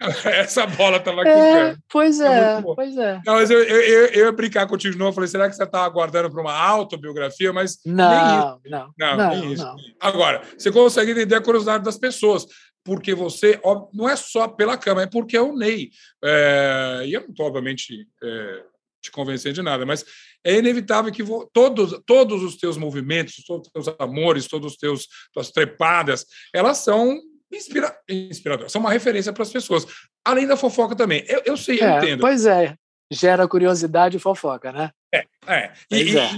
Essa 0.24 0.66
bola 0.66 0.98
estava 0.98 1.22
aqui. 1.22 1.30
É, 1.30 1.76
pois 1.88 2.20
é, 2.20 2.58
é 2.58 2.62
pois 2.62 2.96
é. 2.96 3.20
Não, 3.26 3.34
mas 3.34 3.50
eu, 3.50 3.58
eu, 3.58 3.80
eu, 3.80 4.06
eu, 4.06 4.24
ia 4.26 4.32
brincar 4.32 4.66
contigo 4.66 4.92
de 4.92 4.98
novo. 4.98 5.12
Falei, 5.12 5.28
será 5.28 5.48
que 5.48 5.56
você 5.56 5.64
estava 5.64 5.84
aguardando 5.84 6.30
para 6.30 6.40
uma 6.40 6.52
autobiografia? 6.52 7.52
Mas 7.52 7.78
não, 7.84 8.60
não, 8.64 8.92
não, 8.96 9.16
não, 9.16 9.54
não, 9.54 9.76
Agora, 10.00 10.42
você 10.56 10.70
consegue 10.70 11.12
entender 11.12 11.34
a 11.34 11.42
curiosidade 11.42 11.84
das 11.84 11.98
pessoas. 11.98 12.46
Porque 12.84 13.14
você, 13.14 13.60
ó, 13.64 13.88
não 13.92 14.08
é 14.08 14.16
só 14.16 14.48
pela 14.48 14.78
cama, 14.78 15.02
é 15.02 15.06
porque 15.06 15.36
é 15.36 15.42
o 15.42 15.54
Ney. 15.54 15.90
É, 16.24 17.02
e 17.04 17.12
eu 17.12 17.22
não 17.22 17.30
estou, 17.30 17.46
obviamente, 17.46 18.06
é, 18.22 18.62
te 19.02 19.10
convencer 19.10 19.52
de 19.52 19.62
nada, 19.62 19.84
mas 19.84 20.04
é 20.44 20.56
inevitável 20.56 21.12
que 21.12 21.22
todos, 21.52 22.00
todos 22.06 22.42
os 22.42 22.56
teus 22.56 22.76
movimentos, 22.76 23.44
todos 23.46 23.66
os 23.66 23.72
teus 23.72 23.96
amores, 23.98 24.46
todos 24.46 24.72
os 24.72 24.78
teus 24.78 25.06
tuas 25.32 25.50
trepadas, 25.50 26.24
elas 26.54 26.78
são 26.78 27.18
inspira 27.52 27.96
inspiradoras, 28.08 28.72
são 28.72 28.80
uma 28.80 28.90
referência 28.90 29.32
para 29.32 29.42
as 29.42 29.52
pessoas. 29.52 29.86
Além 30.24 30.46
da 30.46 30.56
fofoca 30.56 30.94
também. 30.94 31.24
Eu, 31.26 31.42
eu 31.46 31.56
sei, 31.56 31.80
eu 31.80 31.86
é, 31.86 31.98
entendo. 31.98 32.20
Pois 32.20 32.46
é, 32.46 32.74
gera 33.10 33.48
curiosidade 33.48 34.16
e 34.16 34.20
fofoca, 34.20 34.72
né? 34.72 34.90
É, 35.12 35.24
é. 35.46 35.72
E, 35.90 36.18
é. 36.18 36.30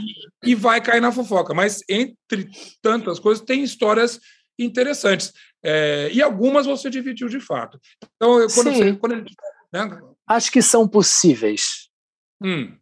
E, 0.45 0.51
e, 0.51 0.55
vai 0.55 0.81
cair 0.81 1.01
na 1.01 1.13
fofoca, 1.13 1.53
mas 1.53 1.83
entre 1.89 2.49
tantas 2.81 3.19
coisas, 3.19 3.45
tem 3.45 3.63
histórias 3.63 4.21
interessantes. 4.59 5.33
É, 5.63 6.11
e 6.13 6.23
algumas 6.23 6.67
você 6.67 6.89
dividiu 6.89 7.29
de 7.29 7.41
fato. 7.41 7.79
Então, 8.17 8.41
eu, 8.41 8.49
quando, 8.49 8.73
Sim. 8.73 8.79
Você, 8.79 8.97
quando 8.97 9.25
né? 9.73 10.01
Acho 10.29 10.51
que 10.51 10.63
são 10.63 10.87
possíveis. 10.87 11.89
Hum. 12.43 12.77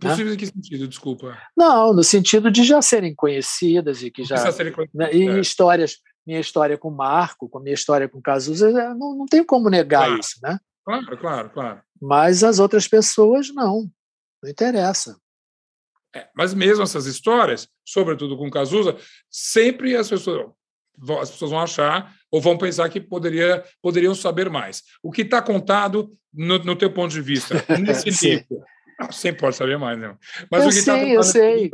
Possíveis 0.00 0.34
em 0.34 0.38
que 0.38 0.46
sentido, 0.46 0.88
desculpa? 0.88 1.38
Não, 1.56 1.92
no 1.92 2.02
sentido 2.02 2.50
de 2.50 2.64
já 2.64 2.80
serem 2.80 3.14
conhecidas 3.14 4.02
e 4.02 4.10
que 4.10 4.24
já. 4.24 4.36
Né, 4.94 5.12
e 5.12 5.28
é. 5.28 5.38
histórias, 5.38 5.98
minha 6.30 6.40
história 6.40 6.78
com 6.78 6.90
Marco, 6.90 7.48
com 7.48 7.58
a 7.58 7.60
minha 7.60 7.74
história 7.74 8.08
com 8.08 8.22
Cazuza, 8.22 8.70
não, 8.94 9.16
não 9.16 9.26
tem 9.26 9.44
como 9.44 9.68
negar 9.68 10.06
claro. 10.06 10.20
isso, 10.20 10.38
né? 10.40 10.60
Claro, 10.84 11.18
claro, 11.18 11.50
claro. 11.50 11.82
Mas 12.00 12.44
as 12.44 12.60
outras 12.60 12.86
pessoas 12.86 13.52
não. 13.52 13.90
Não 14.40 14.48
interessa. 14.48 15.18
É, 16.14 16.28
mas 16.34 16.54
mesmo 16.54 16.84
essas 16.84 17.06
histórias, 17.06 17.68
sobretudo 17.84 18.36
com 18.36 18.50
Cazuza, 18.50 18.96
sempre 19.28 19.96
as 19.96 20.08
pessoas, 20.08 20.52
as 21.20 21.30
pessoas 21.30 21.50
vão 21.50 21.60
achar 21.60 22.14
ou 22.30 22.40
vão 22.40 22.56
pensar 22.56 22.88
que 22.88 23.00
poderia, 23.00 23.64
poderiam 23.82 24.14
saber 24.14 24.48
mais. 24.48 24.84
O 25.02 25.10
que 25.10 25.22
está 25.22 25.42
contado, 25.42 26.16
no, 26.32 26.58
no 26.60 26.76
teu 26.76 26.92
ponto 26.92 27.10
de 27.10 27.20
vista, 27.20 27.54
nesse 27.78 28.10
livro, 28.10 28.62
não, 29.00 29.10
sempre 29.10 29.40
pode 29.40 29.56
saber 29.56 29.78
mais, 29.78 29.98
né? 29.98 30.16
Mas 30.50 30.62
eu 30.62 30.68
o 30.68 30.72
que 30.72 30.78
está 30.78 30.94
contado 30.94 31.10
eu 31.10 31.22
sei. 31.24 31.70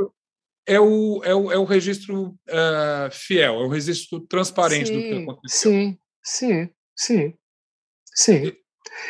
É 0.66 0.80
o, 0.80 1.22
é, 1.22 1.34
o, 1.34 1.52
é 1.52 1.56
o 1.56 1.64
registro 1.64 2.36
uh, 2.48 3.10
fiel, 3.12 3.54
é 3.54 3.64
o 3.64 3.68
registro 3.68 4.20
transparente 4.20 4.88
sim, 4.88 4.94
do 4.94 5.00
que 5.00 5.22
aconteceu. 5.22 5.70
Sim, 5.70 5.98
sim, 6.22 6.70
sim, 6.96 7.34
sim. 8.12 8.52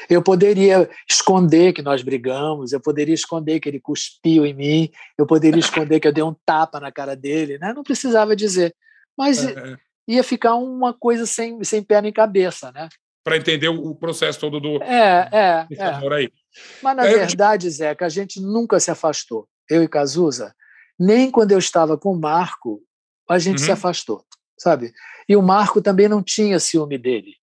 Eu 0.08 0.22
poderia 0.22 0.88
esconder 1.08 1.72
que 1.72 1.82
nós 1.82 2.02
brigamos, 2.02 2.72
eu 2.72 2.80
poderia 2.80 3.14
esconder 3.14 3.60
que 3.60 3.68
ele 3.68 3.80
cuspiu 3.80 4.44
em 4.44 4.54
mim, 4.54 4.90
eu 5.16 5.26
poderia 5.26 5.60
esconder 5.60 6.00
que 6.00 6.08
eu 6.08 6.12
dei 6.12 6.24
um 6.24 6.34
tapa 6.44 6.78
na 6.78 6.92
cara 6.92 7.16
dele, 7.16 7.58
né? 7.58 7.72
Não 7.74 7.82
precisava 7.82 8.36
dizer. 8.36 8.74
Mas 9.16 9.44
é. 9.46 9.76
ia 10.06 10.22
ficar 10.22 10.56
uma 10.56 10.92
coisa 10.92 11.24
sem, 11.24 11.62
sem 11.64 11.82
pé 11.82 12.02
nem 12.02 12.12
cabeça, 12.12 12.70
né? 12.72 12.88
Para 13.24 13.36
entender 13.36 13.68
o 13.68 13.94
processo 13.94 14.38
todo 14.38 14.60
do. 14.60 14.82
É, 14.82 15.28
é. 15.32 15.66
é. 15.74 16.14
Aí. 16.14 16.30
Mas, 16.82 16.96
na 16.96 17.06
é, 17.06 17.12
verdade, 17.12 17.68
Zeca, 17.70 18.06
a 18.06 18.08
gente 18.08 18.40
nunca 18.40 18.78
se 18.78 18.90
afastou. 18.90 19.48
Eu 19.68 19.82
e 19.82 19.88
Cazuza, 19.88 20.54
nem 20.98 21.30
quando 21.30 21.52
eu 21.52 21.58
estava 21.58 21.98
com 21.98 22.12
o 22.12 22.20
Marco, 22.20 22.82
a 23.28 23.38
gente 23.38 23.58
uhum. 23.60 23.64
se 23.64 23.72
afastou, 23.72 24.24
sabe? 24.58 24.92
E 25.28 25.36
o 25.36 25.42
Marco 25.42 25.82
também 25.82 26.08
não 26.08 26.22
tinha 26.22 26.60
ciúme 26.60 26.96
dele, 26.96 27.34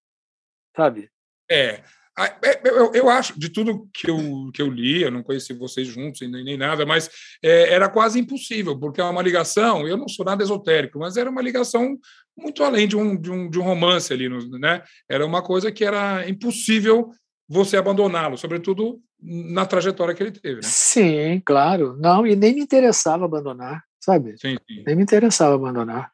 sabe? 0.74 1.10
É. 1.50 1.82
é 2.18 2.60
eu, 2.64 2.92
eu, 2.94 3.08
acho, 3.08 3.38
de 3.38 3.48
tudo 3.48 3.88
que 3.92 4.10
eu, 4.10 4.50
que 4.52 4.62
eu 4.62 4.70
li, 4.70 5.02
eu 5.02 5.10
não 5.10 5.22
conheci 5.22 5.52
vocês 5.52 5.86
juntos 5.86 6.20
nem, 6.22 6.44
nem 6.44 6.56
nada, 6.56 6.86
mas 6.86 7.10
é, 7.42 7.74
era 7.74 7.88
quase 7.88 8.18
impossível, 8.18 8.78
porque 8.78 9.00
é 9.00 9.04
uma 9.04 9.22
ligação, 9.22 9.86
eu 9.86 9.96
não 9.96 10.08
sou 10.08 10.24
nada 10.24 10.42
esotérico, 10.42 10.98
mas 10.98 11.16
era 11.16 11.30
uma 11.30 11.42
ligação 11.42 11.98
muito 12.36 12.64
além 12.64 12.88
de 12.88 12.96
um, 12.96 13.16
de 13.16 13.30
um, 13.30 13.48
de 13.48 13.58
um 13.58 13.62
romance 13.62 14.12
ali, 14.12 14.28
né? 14.58 14.82
Era 15.08 15.24
uma 15.24 15.42
coisa 15.42 15.70
que 15.70 15.84
era 15.84 16.28
impossível 16.28 17.10
você 17.48 17.76
abandoná-lo, 17.76 18.38
sobretudo 18.38 19.00
na 19.24 19.64
trajetória 19.64 20.14
que 20.14 20.22
ele 20.22 20.32
teve. 20.32 20.56
Né? 20.56 20.62
Sim, 20.62 21.42
claro. 21.44 21.96
Não, 21.98 22.26
e 22.26 22.36
nem 22.36 22.54
me 22.54 22.60
interessava 22.60 23.24
abandonar, 23.24 23.82
sabe? 23.98 24.36
Sim, 24.38 24.56
sim. 24.68 24.84
Nem 24.86 24.94
me 24.94 25.02
interessava 25.02 25.54
abandonar. 25.54 26.12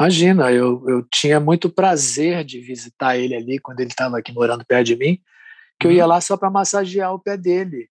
Imagina, 0.00 0.52
eu, 0.52 0.82
eu 0.88 1.06
tinha 1.10 1.38
muito 1.38 1.70
prazer 1.70 2.44
de 2.44 2.60
visitar 2.60 3.16
ele 3.16 3.34
ali 3.34 3.58
quando 3.58 3.80
ele 3.80 3.90
estava 3.90 4.18
aqui 4.18 4.32
morando 4.32 4.64
perto 4.64 4.86
de 4.86 4.96
mim, 4.96 5.18
que 5.80 5.86
eu 5.86 5.92
ia 5.92 6.04
uhum. 6.04 6.08
lá 6.10 6.20
só 6.20 6.36
para 6.36 6.50
massagear 6.50 7.12
o 7.12 7.18
pé 7.18 7.36
dele. 7.36 7.88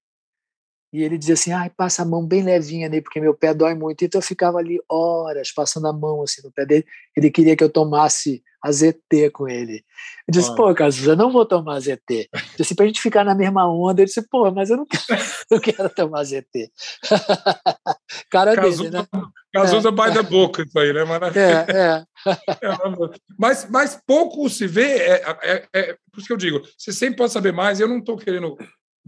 E 0.96 1.04
ele 1.04 1.18
dizia 1.18 1.34
assim: 1.34 1.52
ai, 1.52 1.70
passa 1.70 2.04
a 2.04 2.06
mão 2.06 2.26
bem 2.26 2.42
levinha 2.42 2.88
nele, 2.88 3.02
porque 3.02 3.20
meu 3.20 3.34
pé 3.34 3.54
dói 3.54 3.76
muito. 3.76 4.06
Então 4.06 4.20
eu 4.20 4.26
ficava 4.26 4.60
ali 4.60 4.80
horas 4.90 5.52
passando 5.52 5.88
a 5.88 5.94
mão 5.94 6.24
assim 6.24 6.42
no 6.42 6.50
pé 6.54 6.66
dele. 6.66 6.86
Ele 7.18 7.30
queria 7.30 7.54
que 7.54 7.64
eu 7.66 7.70
tomasse 7.70 8.42
AZT 8.64 9.30
com 9.34 9.46
ele. 9.46 9.84
Eu 10.26 10.32
disse, 10.32 10.48
Olha. 10.52 10.56
pô, 10.56 10.74
Cazuza, 10.74 11.12
eu 11.12 11.16
não 11.18 11.34
vou 11.34 11.46
tomar 11.46 11.76
AZT. 11.76 12.00
Eu 12.10 12.42
disse, 12.58 12.74
pra 12.74 12.86
gente 12.86 13.02
ficar 13.02 13.26
na 13.26 13.36
mesma 13.36 13.70
onda. 13.70 14.02
Eu 14.02 14.06
disse, 14.06 14.26
pô, 14.30 14.50
mas 14.52 14.70
eu 14.70 14.78
não 14.78 14.86
quero, 14.86 15.62
quero 15.62 15.90
tomar 15.90 16.22
AZT. 16.22 16.72
Cara 18.32 18.56
Cazuza, 18.56 18.90
dele, 18.90 19.08
né? 19.12 19.22
Cazuza 19.54 19.90
é. 19.90 19.92
by 19.92 20.14
the 20.14 20.24
book, 20.24 20.62
isso 20.62 20.80
aí, 20.80 20.94
né? 20.94 21.04
Mas, 21.04 21.36
é, 21.36 21.66
é. 21.70 22.06
mas, 23.38 23.70
mas 23.70 24.02
pouco 24.08 24.50
se 24.50 24.66
vê, 24.66 24.98
é, 24.98 25.38
é, 25.44 25.68
é, 25.74 25.94
por 26.10 26.20
isso 26.20 26.28
que 26.28 26.34
eu 26.34 26.38
digo, 26.38 26.62
você 26.78 26.94
sempre 26.94 27.18
pode 27.18 27.34
saber 27.34 27.52
mais, 27.52 27.82
eu 27.82 27.88
não 27.90 27.98
estou 27.98 28.16
querendo 28.16 28.58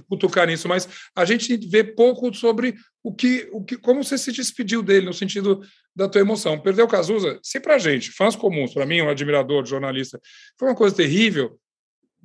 cutucar 0.09 0.47
nisso, 0.47 0.67
mas 0.67 0.87
a 1.15 1.25
gente 1.25 1.57
vê 1.67 1.83
pouco 1.83 2.33
sobre 2.33 2.75
o 3.03 3.13
que, 3.13 3.47
o 3.51 3.63
que, 3.63 3.77
como 3.77 4.03
você 4.03 4.17
se 4.17 4.31
despediu 4.31 4.83
dele 4.83 5.05
no 5.05 5.13
sentido 5.13 5.61
da 5.95 6.07
tua 6.07 6.21
emoção. 6.21 6.59
Perdeu 6.59 6.85
o 6.85 6.89
Cazuza, 6.89 7.39
se 7.41 7.59
para 7.59 7.75
a 7.75 7.79
gente, 7.79 8.11
fãs 8.11 8.35
comuns, 8.35 8.73
para 8.73 8.85
mim, 8.85 9.01
um 9.01 9.09
admirador, 9.09 9.65
jornalista, 9.65 10.19
foi 10.57 10.69
uma 10.69 10.75
coisa 10.75 10.95
terrível. 10.95 11.59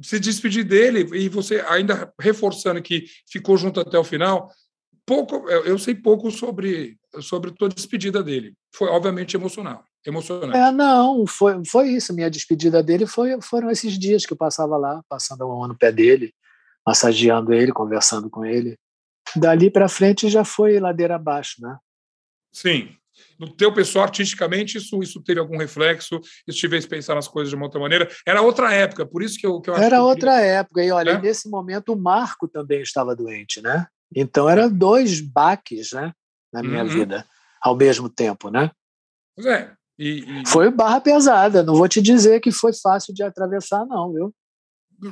Se 0.02 0.18
despedir 0.18 0.64
dele 0.64 1.06
e 1.16 1.28
você 1.28 1.60
ainda 1.68 2.12
reforçando 2.20 2.82
que 2.82 3.04
ficou 3.30 3.56
junto 3.56 3.78
até 3.80 3.98
o 3.98 4.04
final, 4.04 4.50
pouco, 5.06 5.48
eu 5.48 5.78
sei 5.78 5.94
pouco 5.94 6.30
sobre 6.30 6.98
sobre 7.20 7.50
tua 7.50 7.68
despedida 7.68 8.22
dele. 8.22 8.54
Foi 8.74 8.88
obviamente 8.88 9.36
emocional, 9.36 9.84
emocionante. 10.04 10.56
É, 10.56 10.72
não, 10.72 11.26
foi 11.26 11.62
foi 11.66 11.90
isso. 11.90 12.14
Minha 12.14 12.30
despedida 12.30 12.82
dele 12.82 13.06
foi 13.06 13.38
foram 13.42 13.70
esses 13.70 13.98
dias 13.98 14.24
que 14.24 14.32
eu 14.32 14.36
passava 14.36 14.78
lá, 14.78 15.02
passando 15.08 15.44
a 15.44 15.46
mão 15.46 15.68
no 15.68 15.76
pé 15.76 15.92
dele 15.92 16.32
massageando 16.86 17.52
ele, 17.52 17.72
conversando 17.72 18.28
com 18.28 18.44
ele. 18.44 18.76
Dali 19.36 19.70
para 19.70 19.88
frente 19.88 20.28
já 20.28 20.44
foi 20.44 20.78
ladeira 20.78 21.16
abaixo, 21.16 21.56
né? 21.60 21.76
Sim. 22.52 22.94
No 23.38 23.48
teu 23.48 23.72
pessoal, 23.72 24.04
artisticamente, 24.04 24.78
isso, 24.78 25.02
isso 25.02 25.22
teve 25.22 25.40
algum 25.40 25.56
reflexo? 25.58 26.20
Isso 26.46 26.58
te 26.58 26.68
fez 26.68 26.86
pensar 26.86 27.14
nas 27.14 27.28
coisas 27.28 27.50
de 27.50 27.56
uma 27.56 27.66
outra 27.66 27.80
maneira? 27.80 28.08
Era 28.26 28.42
outra 28.42 28.72
época, 28.72 29.06
por 29.06 29.22
isso 29.22 29.38
que 29.38 29.46
eu, 29.46 29.60
que 29.60 29.70
eu 29.70 29.74
Era 29.74 30.02
outra 30.02 30.32
queria... 30.34 30.46
época. 30.46 30.84
E 30.84 30.90
olha, 30.90 31.14
né? 31.14 31.20
nesse 31.20 31.48
momento 31.48 31.92
o 31.92 31.96
Marco 31.96 32.48
também 32.48 32.82
estava 32.82 33.14
doente, 33.14 33.60
né? 33.60 33.86
Então 34.14 34.48
eram 34.48 34.70
dois 34.70 35.20
baques, 35.20 35.92
né? 35.92 36.12
Na 36.52 36.62
minha 36.62 36.82
uhum. 36.82 36.88
vida, 36.88 37.26
ao 37.62 37.74
mesmo 37.74 38.08
tempo, 38.08 38.50
né? 38.50 38.70
Pois 39.34 39.46
é. 39.46 39.72
E, 39.98 40.40
e... 40.42 40.48
Foi 40.48 40.70
barra 40.70 41.00
pesada. 41.00 41.62
Não 41.62 41.74
vou 41.74 41.88
te 41.88 42.00
dizer 42.02 42.40
que 42.40 42.50
foi 42.50 42.72
fácil 42.74 43.14
de 43.14 43.22
atravessar, 43.22 43.86
não, 43.86 44.12
viu? 44.12 44.34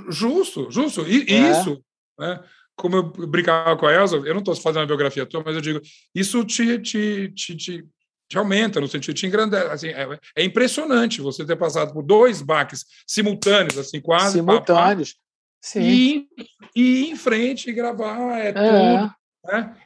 Justo, 0.09 0.71
justo. 0.71 1.07
E 1.07 1.27
é. 1.33 1.51
isso, 1.51 1.83
né? 2.19 2.43
como 2.81 2.97
eu 2.97 3.03
brincava 3.27 3.77
com 3.77 3.87
a 3.87 3.93
Elsa, 3.93 4.17
eu 4.17 4.33
não 4.33 4.39
estou 4.39 4.57
fazendo 4.57 4.81
uma 4.81 4.87
biografia 4.87 5.27
tua, 5.27 5.43
mas 5.45 5.55
eu 5.55 5.61
digo, 5.61 5.81
isso 6.15 6.43
te, 6.45 6.79
te, 6.79 7.31
te, 7.35 7.57
te, 7.57 7.87
te 8.27 8.39
aumenta, 8.39 8.81
no 8.81 8.89
sentido, 8.89 9.15
te 9.15 9.27
engrandece. 9.27 9.67
Assim, 9.67 9.89
é, 9.89 10.19
é, 10.37 10.45
impressionante 10.45 11.21
você 11.21 11.45
ter 11.45 11.57
passado 11.57 11.93
por 11.93 12.03
dois 12.03 12.41
baques 12.41 12.87
simultâneos, 13.07 13.77
assim, 13.77 14.01
quase. 14.01 14.39
Simultâneos. 14.39 15.13
Pá, 15.13 15.21
Sim. 15.63 15.83
E, 15.83 16.29
e 16.75 16.83
ir 16.83 17.11
em 17.11 17.17
frente 17.17 17.69
e 17.69 17.73
gravar, 17.73 18.39
é, 18.39 18.49
é. 18.49 18.53
tudo. 18.53 19.15
Né? 19.45 19.77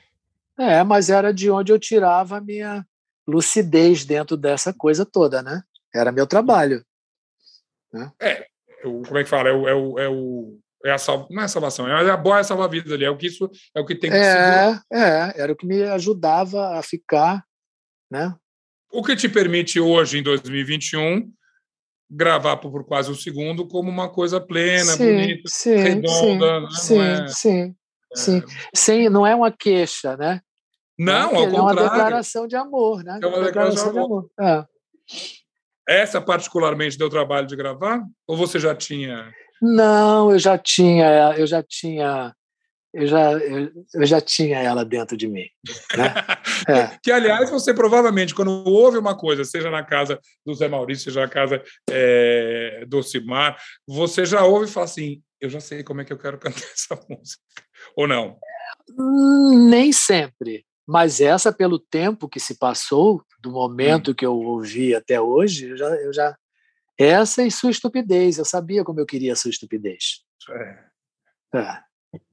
É, 0.56 0.84
mas 0.84 1.10
era 1.10 1.34
de 1.34 1.50
onde 1.50 1.72
eu 1.72 1.78
tirava 1.80 2.36
a 2.36 2.40
minha 2.40 2.86
lucidez 3.26 4.04
dentro 4.04 4.36
dessa 4.36 4.72
coisa 4.72 5.04
toda, 5.04 5.42
né? 5.42 5.62
Era 5.92 6.12
meu 6.12 6.28
trabalho. 6.28 6.84
Né? 7.92 8.12
É, 8.20 8.46
o, 8.86 9.02
como 9.02 9.18
é 9.18 9.24
que 9.24 9.30
fala? 9.30 9.48
É 9.48 9.52
o, 9.52 9.68
é 9.68 9.74
o, 9.74 9.98
é 9.98 10.08
o 10.08 10.58
é 10.84 10.90
a 10.90 10.98
sal, 10.98 11.26
não 11.30 11.40
é 11.40 11.46
a 11.46 11.48
salvação, 11.48 11.88
é 11.88 12.10
a 12.10 12.16
boia 12.16 12.44
salva-vidas 12.44 12.92
ali, 12.92 13.06
é 13.06 13.10
o 13.10 13.16
que 13.16 13.26
isso 13.26 13.50
é 13.74 13.80
o 13.80 13.86
que 13.86 13.94
tem 13.94 14.10
que 14.10 14.16
é, 14.16 14.78
É, 14.92 15.40
era 15.40 15.50
o 15.50 15.56
que 15.56 15.66
me 15.66 15.82
ajudava 15.84 16.78
a 16.78 16.82
ficar, 16.82 17.42
né? 18.10 18.34
O 18.92 19.02
que 19.02 19.16
te 19.16 19.28
permite 19.28 19.80
hoje, 19.80 20.18
em 20.18 20.22
2021, 20.22 21.32
gravar 22.10 22.58
por, 22.58 22.70
por 22.70 22.84
quase 22.84 23.10
um 23.10 23.14
segundo 23.14 23.66
como 23.66 23.90
uma 23.90 24.10
coisa 24.10 24.38
plena, 24.38 24.92
sim, 24.92 25.12
bonita, 25.12 25.42
sim, 25.46 25.74
redonda. 25.74 26.70
Sim, 26.70 26.98
né? 26.98 27.28
sim, 27.28 27.74
é, 28.12 28.16
sim, 28.16 28.38
é... 28.38 28.76
sim. 28.76 29.08
Não 29.08 29.26
é 29.26 29.34
uma 29.34 29.50
queixa, 29.50 30.16
né? 30.18 30.40
Não, 30.98 31.30
é, 31.30 31.36
ao 31.36 31.50
contrário. 31.50 31.56
É 31.56 31.60
uma 31.62 31.74
declaração 31.74 32.46
de 32.46 32.56
amor, 32.56 33.02
né? 33.02 33.18
É 33.22 33.26
uma 33.26 33.42
declaração, 33.42 33.92
de 33.92 33.98
amor. 33.98 34.30
De 34.38 34.44
amor. 34.44 34.68
Essa 35.88 36.20
particularmente 36.20 36.98
deu 36.98 37.10
trabalho 37.10 37.46
de 37.46 37.56
gravar? 37.56 38.02
Ou 38.26 38.36
você 38.36 38.58
já 38.58 38.74
tinha? 38.74 39.30
Não, 39.60 40.30
eu 40.30 40.38
já 40.38 40.58
tinha, 40.58 41.34
eu 41.36 41.46
já 41.46 41.62
tinha, 41.62 42.34
eu 42.92 43.06
já, 43.06 43.32
eu, 43.32 43.70
eu 43.94 44.06
já 44.06 44.20
tinha 44.20 44.58
ela 44.60 44.84
dentro 44.84 45.16
de 45.16 45.28
mim. 45.28 45.46
Né? 45.96 46.14
É. 46.66 46.98
que, 47.02 47.12
aliás, 47.12 47.50
você 47.50 47.74
provavelmente, 47.74 48.34
quando 48.34 48.50
ouve 48.66 48.96
uma 48.96 49.14
coisa, 49.14 49.44
seja 49.44 49.70
na 49.70 49.84
casa 49.84 50.18
do 50.46 50.54
Zé 50.54 50.66
Maurício, 50.66 51.04
seja 51.04 51.20
na 51.20 51.28
casa 51.28 51.62
é, 51.90 52.86
do 52.88 53.02
Cimar, 53.02 53.58
você 53.86 54.24
já 54.24 54.42
ouve 54.44 54.64
e 54.64 54.70
fala 54.70 54.86
assim: 54.86 55.20
eu 55.38 55.50
já 55.50 55.60
sei 55.60 55.82
como 55.82 56.00
é 56.00 56.06
que 56.06 56.12
eu 56.12 56.16
quero 56.16 56.38
cantar 56.38 56.64
essa 56.72 56.98
música. 57.06 57.42
Ou 57.94 58.08
não? 58.08 58.38
Nem 59.68 59.92
sempre. 59.92 60.64
Mas 60.86 61.20
essa, 61.20 61.52
pelo 61.52 61.78
tempo 61.78 62.28
que 62.28 62.38
se 62.38 62.58
passou, 62.58 63.24
do 63.40 63.50
momento 63.50 64.10
hum. 64.10 64.14
que 64.14 64.26
eu 64.26 64.34
ouvi 64.34 64.94
até 64.94 65.20
hoje, 65.20 65.70
eu 65.70 65.76
já, 65.76 65.88
eu 65.96 66.12
já. 66.12 66.36
Essa 66.98 67.42
e 67.42 67.50
sua 67.50 67.70
estupidez. 67.70 68.38
Eu 68.38 68.44
sabia 68.44 68.84
como 68.84 69.00
eu 69.00 69.06
queria 69.06 69.34
sua 69.34 69.50
estupidez. 69.50 70.22
É. 70.50 71.58
é. 71.58 71.78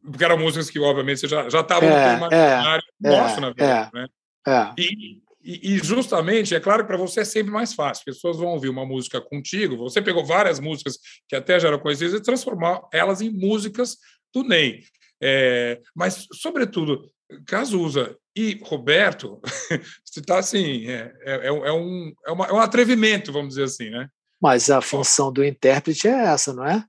Porque 0.03 0.23
eram 0.23 0.37
músicas 0.37 0.69
que, 0.69 0.79
obviamente, 0.79 1.21
você 1.21 1.27
já 1.27 1.47
estavam 1.47 1.89
é, 1.89 2.11
no 2.11 2.17
imaginário 2.17 2.83
é, 3.03 3.09
nosso, 3.09 3.37
é, 3.37 3.39
na 3.39 3.47
verdade. 3.47 3.89
É, 3.95 3.99
né? 3.99 4.07
É. 4.47 4.73
E, 4.77 5.21
e, 5.43 5.77
justamente, 5.79 6.53
é 6.53 6.59
claro 6.59 6.83
que 6.83 6.87
para 6.87 6.97
você 6.97 7.21
é 7.21 7.25
sempre 7.25 7.51
mais 7.51 7.73
fácil. 7.73 8.01
As 8.01 8.15
pessoas 8.15 8.37
vão 8.37 8.49
ouvir 8.49 8.69
uma 8.69 8.85
música 8.85 9.19
contigo. 9.19 9.77
Você 9.77 10.01
pegou 10.01 10.23
várias 10.23 10.59
músicas 10.59 10.99
que 11.27 11.35
até 11.35 11.59
já 11.59 11.69
eram 11.69 11.79
conhecidas 11.79 12.13
e 12.13 12.21
transformou 12.21 12.87
elas 12.93 13.21
em 13.21 13.31
músicas 13.31 13.97
do 14.33 14.43
Ney. 14.43 14.83
É, 15.19 15.79
mas, 15.95 16.27
sobretudo, 16.33 17.09
Cazuza 17.45 18.15
e 18.35 18.59
Roberto, 18.63 19.39
você 20.03 20.19
está 20.19 20.39
assim, 20.39 20.87
é, 20.87 21.13
é, 21.21 21.33
é, 21.33 21.47
é, 21.47 21.71
um, 21.71 22.13
é, 22.25 22.31
uma, 22.31 22.45
é 22.47 22.53
um 22.53 22.59
atrevimento, 22.59 23.31
vamos 23.31 23.49
dizer 23.49 23.63
assim, 23.63 23.89
né? 23.89 24.07
Mas 24.41 24.69
a 24.69 24.81
função 24.81 25.31
do 25.31 25.43
intérprete 25.43 26.07
é 26.07 26.25
essa, 26.25 26.53
não 26.53 26.65
é? 26.65 26.83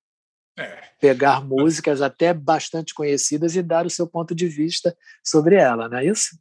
É. 0.56 0.82
Pegar 1.00 1.44
músicas 1.44 2.00
até 2.00 2.32
bastante 2.32 2.94
conhecidas 2.94 3.56
e 3.56 3.62
dar 3.62 3.84
o 3.84 3.90
seu 3.90 4.06
ponto 4.06 4.34
de 4.34 4.46
vista 4.46 4.96
sobre 5.24 5.56
ela, 5.56 5.88
não 5.88 5.98
é 5.98 6.06
isso? 6.06 6.38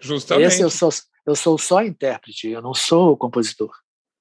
Justamente. 0.00 0.46
Esse 0.46 0.62
eu 0.62 0.70
sou, 0.70 0.90
eu 1.26 1.34
sou 1.34 1.58
só 1.58 1.82
intérprete, 1.82 2.48
eu 2.48 2.62
não 2.62 2.74
sou 2.74 3.16
compositor. 3.16 3.74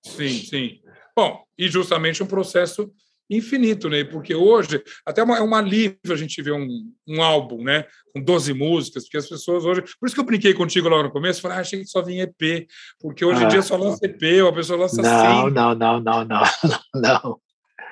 Sim, 0.03 0.29
sim. 0.29 0.81
Bom, 1.15 1.43
e 1.57 1.67
justamente 1.67 2.23
um 2.23 2.27
processo 2.27 2.91
infinito, 3.31 3.89
né? 3.89 4.03
Porque 4.03 4.35
hoje, 4.35 4.83
até 5.05 5.21
é 5.21 5.23
um 5.23 5.55
alívio 5.55 5.97
a 6.09 6.15
gente 6.15 6.41
ver 6.41 6.51
um, 6.51 6.67
um 7.07 7.23
álbum, 7.23 7.63
né? 7.63 7.85
Com 8.13 8.21
12 8.21 8.53
músicas, 8.53 9.03
porque 9.03 9.17
as 9.17 9.29
pessoas 9.29 9.63
hoje. 9.63 9.83
Por 9.99 10.05
isso 10.05 10.13
que 10.13 10.19
eu 10.19 10.25
brinquei 10.25 10.53
contigo 10.53 10.89
logo 10.89 11.03
no 11.03 11.11
começo, 11.11 11.41
falei, 11.41 11.57
ah, 11.57 11.61
achei 11.61 11.79
que 11.79 11.87
só 11.87 12.01
vinha 12.01 12.23
EP, 12.23 12.67
porque 12.99 13.23
hoje 13.23 13.41
ah. 13.41 13.45
em 13.45 13.47
dia 13.47 13.61
só 13.61 13.77
lança 13.77 14.05
EP, 14.05 14.43
ou 14.43 14.49
a 14.49 14.53
pessoa 14.53 14.79
lança 14.79 15.01
não, 15.01 15.45
100. 15.45 15.53
Não, 15.53 15.75
não, 15.75 15.75
não, 15.75 15.99
não, 16.01 16.25
não, 16.25 16.43
não. 16.93 17.41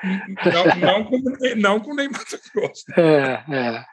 Não, 0.02 0.76
não, 0.80 1.04
com, 1.04 1.22
não 1.58 1.80
com 1.80 1.94
Ney 1.94 2.08
Mato 2.08 2.40
Grosso. 2.54 2.86
É, 2.98 3.44
é. 3.50 3.86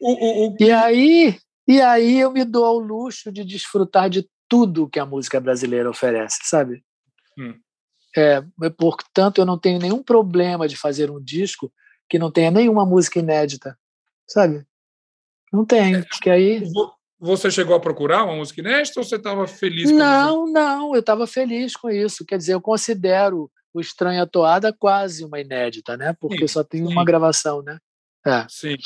O, 0.00 0.12
o, 0.12 0.48
o... 0.48 0.56
E 0.60 0.70
aí, 0.70 1.36
e 1.66 1.80
aí 1.80 2.20
eu 2.20 2.30
me 2.30 2.44
dou 2.44 2.64
ao 2.64 2.78
luxo 2.78 3.32
de 3.32 3.44
desfrutar 3.44 4.08
de 4.08 4.28
tudo 4.48 4.88
que 4.88 4.98
a 4.98 5.06
música 5.06 5.40
brasileira 5.40 5.90
oferece, 5.90 6.38
sabe? 6.44 6.82
Hum. 7.38 7.54
É, 8.16 8.42
portanto, 8.76 9.38
eu 9.38 9.46
não 9.46 9.58
tenho 9.58 9.78
nenhum 9.78 10.02
problema 10.02 10.66
de 10.66 10.76
fazer 10.76 11.10
um 11.10 11.20
disco 11.20 11.72
que 12.08 12.18
não 12.18 12.30
tenha 12.30 12.50
nenhuma 12.50 12.84
música 12.84 13.18
inédita, 13.18 13.78
sabe? 14.26 14.66
Não 15.52 15.64
tem, 15.64 16.02
porque 16.02 16.28
aí... 16.28 16.62
Você 17.22 17.50
chegou 17.50 17.76
a 17.76 17.80
procurar 17.80 18.24
uma 18.24 18.34
música 18.34 18.60
inédita 18.60 18.98
ou 18.98 19.04
você 19.04 19.16
estava 19.16 19.46
feliz? 19.46 19.90
Não, 19.90 20.46
não, 20.46 20.94
eu 20.94 21.00
estava 21.00 21.26
feliz 21.26 21.76
com 21.76 21.90
isso. 21.90 22.24
Quer 22.24 22.38
dizer, 22.38 22.54
eu 22.54 22.62
considero 22.62 23.50
o 23.74 23.80
Estranha 23.80 24.26
Toada 24.26 24.72
quase 24.72 25.22
uma 25.22 25.38
inédita, 25.38 25.98
né? 25.98 26.14
Porque 26.18 26.48
sim, 26.48 26.54
só 26.54 26.64
tem 26.64 26.84
sim. 26.84 26.90
uma 26.90 27.04
gravação, 27.04 27.62
né? 27.62 27.78
É. 28.26 28.46
Sim. 28.48 28.76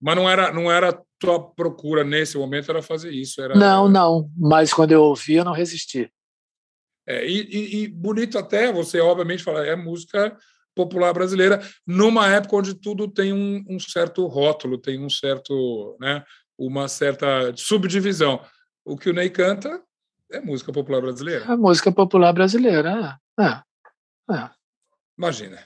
Mas 0.00 0.16
não 0.16 0.28
era, 0.28 0.52
não 0.52 0.72
era 0.72 0.98
tua 1.18 1.40
procura 1.40 2.02
nesse 2.02 2.36
momento, 2.38 2.70
era 2.70 2.82
fazer 2.82 3.12
isso. 3.12 3.40
Era, 3.40 3.54
não, 3.54 3.86
não. 3.86 4.30
Mas 4.36 4.72
quando 4.72 4.92
eu 4.92 5.02
ouvi, 5.02 5.34
eu 5.34 5.44
não 5.44 5.52
resisti. 5.52 6.10
É, 7.06 7.26
e, 7.26 7.82
e, 7.82 7.88
bonito 7.88 8.38
até, 8.38 8.72
você 8.72 9.00
obviamente 9.00 9.42
fala, 9.42 9.66
é 9.66 9.74
música 9.74 10.36
popular 10.74 11.12
brasileira, 11.12 11.60
numa 11.86 12.28
época 12.28 12.56
onde 12.56 12.74
tudo 12.74 13.08
tem 13.08 13.32
um, 13.32 13.62
um 13.68 13.78
certo 13.78 14.26
rótulo, 14.26 14.78
tem 14.78 14.98
um 15.04 15.10
certo, 15.10 15.96
né, 16.00 16.24
uma 16.58 16.88
certa 16.88 17.52
subdivisão. 17.56 18.40
O 18.84 18.96
que 18.96 19.10
o 19.10 19.12
Ney 19.12 19.30
canta 19.30 19.82
é 20.30 20.40
música 20.40 20.72
popular 20.72 21.00
brasileira. 21.00 21.44
É 21.44 21.56
música 21.56 21.92
popular 21.92 22.32
brasileira, 22.32 23.18
é. 23.38 23.44
é. 23.44 24.34
é. 24.34 24.50
Imagina. 25.18 25.58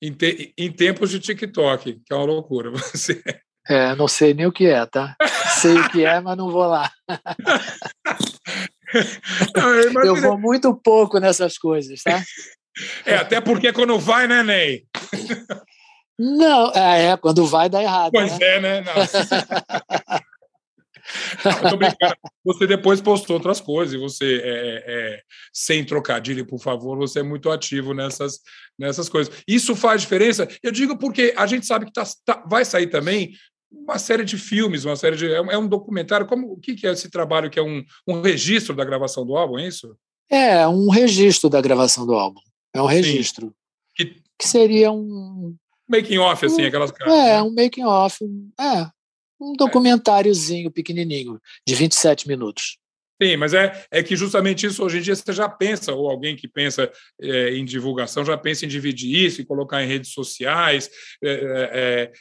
Em, 0.00 0.12
te, 0.12 0.54
em, 0.56 0.72
tempos 0.72 1.10
de 1.10 1.20
TikTok, 1.20 2.00
que 2.04 2.12
é 2.12 2.16
uma 2.16 2.24
loucura. 2.24 2.70
Você... 2.72 3.22
É, 3.66 3.94
não 3.94 4.08
sei 4.08 4.34
nem 4.34 4.46
o 4.46 4.52
que 4.52 4.66
é, 4.66 4.84
tá? 4.86 5.16
sei 5.60 5.78
o 5.78 5.88
que 5.88 6.04
é, 6.04 6.20
mas 6.20 6.36
não 6.36 6.50
vou 6.50 6.66
lá. 6.66 6.90
eu, 9.54 10.04
eu 10.04 10.16
vou 10.16 10.38
muito 10.38 10.74
pouco 10.74 11.18
nessas 11.18 11.58
coisas, 11.58 12.02
tá? 12.02 12.22
É, 13.06 13.14
até 13.14 13.40
porque 13.40 13.72
quando 13.72 13.96
vai, 14.00 14.26
né, 14.26 14.42
Ney? 14.42 14.84
Não, 16.18 16.72
é, 16.72 17.10
é 17.10 17.16
quando 17.16 17.46
vai 17.46 17.68
dá 17.68 17.80
errado. 17.80 18.10
Pois 18.10 18.36
né? 18.36 18.46
é, 18.46 18.60
né? 18.60 18.80
Não. 18.80 18.94
Não, 21.44 21.78
você 22.44 22.66
depois 22.66 23.00
postou 23.00 23.36
outras 23.36 23.60
coisas, 23.60 23.94
e 23.94 23.98
você, 23.98 24.40
é, 24.42 24.84
é, 24.86 25.22
sem 25.52 25.84
trocadilho, 25.84 26.46
por 26.46 26.58
favor, 26.58 26.96
você 26.96 27.20
é 27.20 27.22
muito 27.22 27.50
ativo 27.50 27.92
nessas, 27.92 28.40
nessas 28.78 29.08
coisas. 29.08 29.34
Isso 29.46 29.76
faz 29.76 30.00
diferença? 30.00 30.48
Eu 30.62 30.72
digo 30.72 30.98
porque 30.98 31.34
a 31.36 31.46
gente 31.46 31.66
sabe 31.66 31.86
que 31.86 31.92
tá, 31.92 32.04
tá, 32.24 32.42
vai 32.48 32.64
sair 32.64 32.88
também 32.88 33.32
uma 33.82 33.98
série 33.98 34.24
de 34.24 34.38
filmes, 34.38 34.84
uma 34.84 34.96
série 34.96 35.16
de. 35.16 35.26
É, 35.26 35.36
é 35.36 35.58
um 35.58 35.66
documentário. 35.66 36.26
Como, 36.26 36.52
o 36.52 36.56
que, 36.58 36.86
é 36.86 36.92
esse 36.92 37.10
trabalho 37.10 37.50
que 37.50 37.58
é 37.58 37.62
um, 37.62 37.84
um 38.06 38.20
registro 38.20 38.74
da 38.74 38.84
gravação 38.84 39.24
do 39.26 39.36
álbum, 39.36 39.58
é 39.58 39.68
isso? 39.68 39.96
É, 40.30 40.66
um 40.66 40.88
registro 40.88 41.50
da 41.50 41.60
gravação 41.60 42.06
do 42.06 42.14
álbum. 42.14 42.40
É 42.74 42.80
um 42.80 42.86
registro. 42.86 43.54
Que, 43.94 44.16
que, 44.38 44.48
seria 44.48 44.90
um. 44.90 45.54
Making 45.88 46.18
off, 46.18 46.44
assim, 46.46 46.64
um, 46.64 46.66
aquelas 46.66 46.92
É, 47.02 47.06
né? 47.06 47.42
um 47.42 47.54
making 47.54 47.84
off. 47.84 48.24
É, 48.58 48.86
um 49.40 49.52
documentáriozinho 49.52 50.70
pequenininho, 50.70 51.40
de 51.66 51.74
27 51.74 52.26
minutos. 52.26 52.78
Sim, 53.22 53.36
mas 53.36 53.54
é, 53.54 53.84
é 53.90 54.02
que 54.02 54.16
justamente 54.16 54.66
isso 54.66 54.82
hoje 54.84 54.98
em 54.98 55.00
dia 55.00 55.14
você 55.14 55.32
já 55.32 55.48
pensa, 55.48 55.94
ou 55.94 56.10
alguém 56.10 56.34
que 56.34 56.48
pensa 56.48 56.90
é, 57.20 57.54
em 57.54 57.64
divulgação 57.64 58.24
já 58.24 58.36
pensa 58.36 58.64
em 58.64 58.68
dividir 58.68 59.26
isso 59.26 59.40
e 59.40 59.44
colocar 59.44 59.82
em 59.82 59.86
redes 59.86 60.12
sociais, 60.12 60.90
é, 61.22 61.30
é, 61.30 61.70
é 61.72 62.12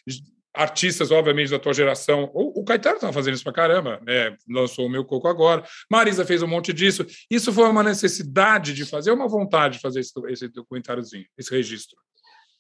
artistas, 0.53 1.11
obviamente, 1.11 1.49
da 1.49 1.59
tua 1.59 1.73
geração. 1.73 2.29
O, 2.33 2.61
o 2.61 2.63
Caetano 2.63 2.95
estava 2.95 3.13
fazendo 3.13 3.33
isso 3.33 3.43
para 3.43 3.53
caramba, 3.53 3.99
né? 4.05 4.35
lançou 4.47 4.85
o 4.85 4.89
Meu 4.89 5.03
Coco 5.03 5.27
agora, 5.27 5.63
Marisa 5.89 6.25
fez 6.25 6.43
um 6.43 6.47
monte 6.47 6.71
disso. 6.71 7.05
Isso 7.29 7.51
foi 7.51 7.67
uma 7.67 7.83
necessidade 7.83 8.73
de 8.73 8.85
fazer, 8.85 9.11
uma 9.11 9.27
vontade 9.27 9.75
de 9.75 9.81
fazer 9.81 10.01
esse, 10.01 10.13
esse 10.27 10.47
documentáriozinho, 10.49 11.25
esse 11.37 11.51
registro? 11.51 11.97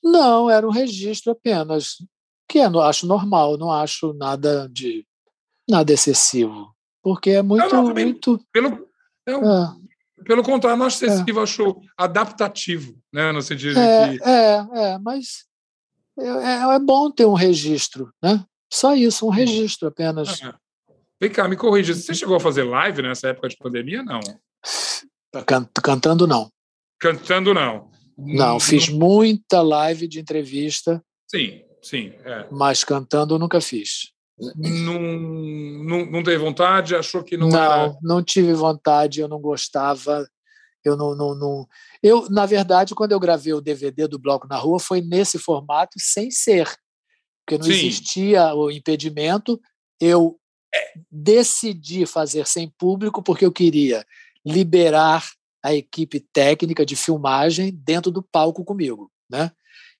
Não, 0.03 0.49
era 0.49 0.67
um 0.67 0.71
registro 0.71 1.31
apenas 1.31 1.97
que 2.47 2.59
eu 2.59 2.81
acho 2.81 3.07
normal, 3.07 3.57
não 3.57 3.71
acho 3.71 4.13
nada 4.13 4.67
de 4.69 5.05
nada 5.69 5.93
excessivo, 5.93 6.75
porque 7.01 7.31
é 7.31 7.41
muito 7.41 7.73
não, 7.73 7.83
não, 7.83 7.93
muito 7.93 8.39
pelo 8.51 8.87
não, 9.25 9.63
é. 9.63 9.75
pelo 10.25 10.43
contrário, 10.43 10.77
não 10.77 10.85
acho 10.85 11.03
excessivo, 11.03 11.39
é. 11.39 11.43
acho 11.43 11.81
adaptativo, 11.97 12.95
né, 13.11 13.31
no 13.31 13.41
sentido 13.41 13.79
é, 13.79 14.09
de 14.09 14.19
que 14.19 14.23
é, 14.25 14.67
é, 14.73 14.97
mas 14.99 15.45
é, 16.19 16.25
é, 16.25 16.75
é 16.75 16.79
bom 16.79 17.11
ter 17.11 17.25
um 17.25 17.33
registro, 17.33 18.11
né? 18.21 18.43
Só 18.71 18.95
isso, 18.95 19.27
um 19.27 19.29
registro 19.29 19.87
apenas. 19.87 20.41
É. 20.41 20.53
Vem 21.21 21.31
cá, 21.31 21.47
me 21.47 21.55
corrija. 21.55 21.93
Você 21.93 22.13
chegou 22.13 22.35
a 22.35 22.39
fazer 22.39 22.63
live 22.63 23.01
nessa 23.01 23.29
época 23.29 23.47
de 23.47 23.57
pandemia? 23.57 24.03
Não. 24.03 24.19
Cantando, 25.81 26.27
não. 26.27 26.49
Cantando, 26.99 27.53
não. 27.53 27.91
Não, 28.17 28.59
fiz 28.59 28.89
muita 28.89 29.61
live 29.61 30.07
de 30.07 30.19
entrevista. 30.19 31.03
Sim, 31.27 31.63
Sim. 31.83 32.13
É. 32.23 32.47
Mas 32.49 32.83
cantando 32.83 33.37
nunca 33.37 33.59
fiz. 33.59 34.13
Não, 34.55 34.99
não, 34.99 36.05
não 36.05 36.23
teve 36.23 36.37
vontade? 36.37 36.95
Achou 36.95 37.23
que 37.23 37.37
não, 37.37 37.49
não 37.49 37.63
era. 37.63 37.87
Não, 37.87 37.97
não 38.01 38.23
tive 38.23 38.53
vontade, 38.53 39.19
eu 39.19 39.27
não 39.27 39.39
gostava. 39.39 40.25
Eu 40.83 40.97
não, 40.97 41.15
não, 41.15 41.33
não. 41.33 41.67
Eu, 42.01 42.29
na 42.29 42.45
verdade, 42.45 42.93
quando 42.93 43.13
eu 43.13 43.19
gravei 43.19 43.53
o 43.53 43.61
DVD 43.61 44.07
do 44.07 44.19
Bloco 44.19 44.47
na 44.47 44.57
Rua, 44.57 44.79
foi 44.79 45.01
nesse 45.01 45.39
formato, 45.39 45.97
sem 45.97 46.29
ser. 46.29 46.67
Porque 47.45 47.57
não 47.57 47.65
Sim. 47.65 47.71
existia 47.71 48.53
o 48.53 48.69
impedimento. 48.69 49.59
Eu 49.99 50.39
decidi 51.11 52.05
fazer 52.05 52.47
sem 52.47 52.69
público 52.77 53.21
porque 53.21 53.45
eu 53.45 53.51
queria 53.51 54.05
liberar 54.45 55.23
a 55.63 55.73
equipe 55.73 56.19
técnica 56.19 56.85
de 56.85 56.95
filmagem 56.95 57.71
dentro 57.71 58.11
do 58.11 58.21
palco 58.21 58.65
comigo, 58.65 59.09
né? 59.29 59.51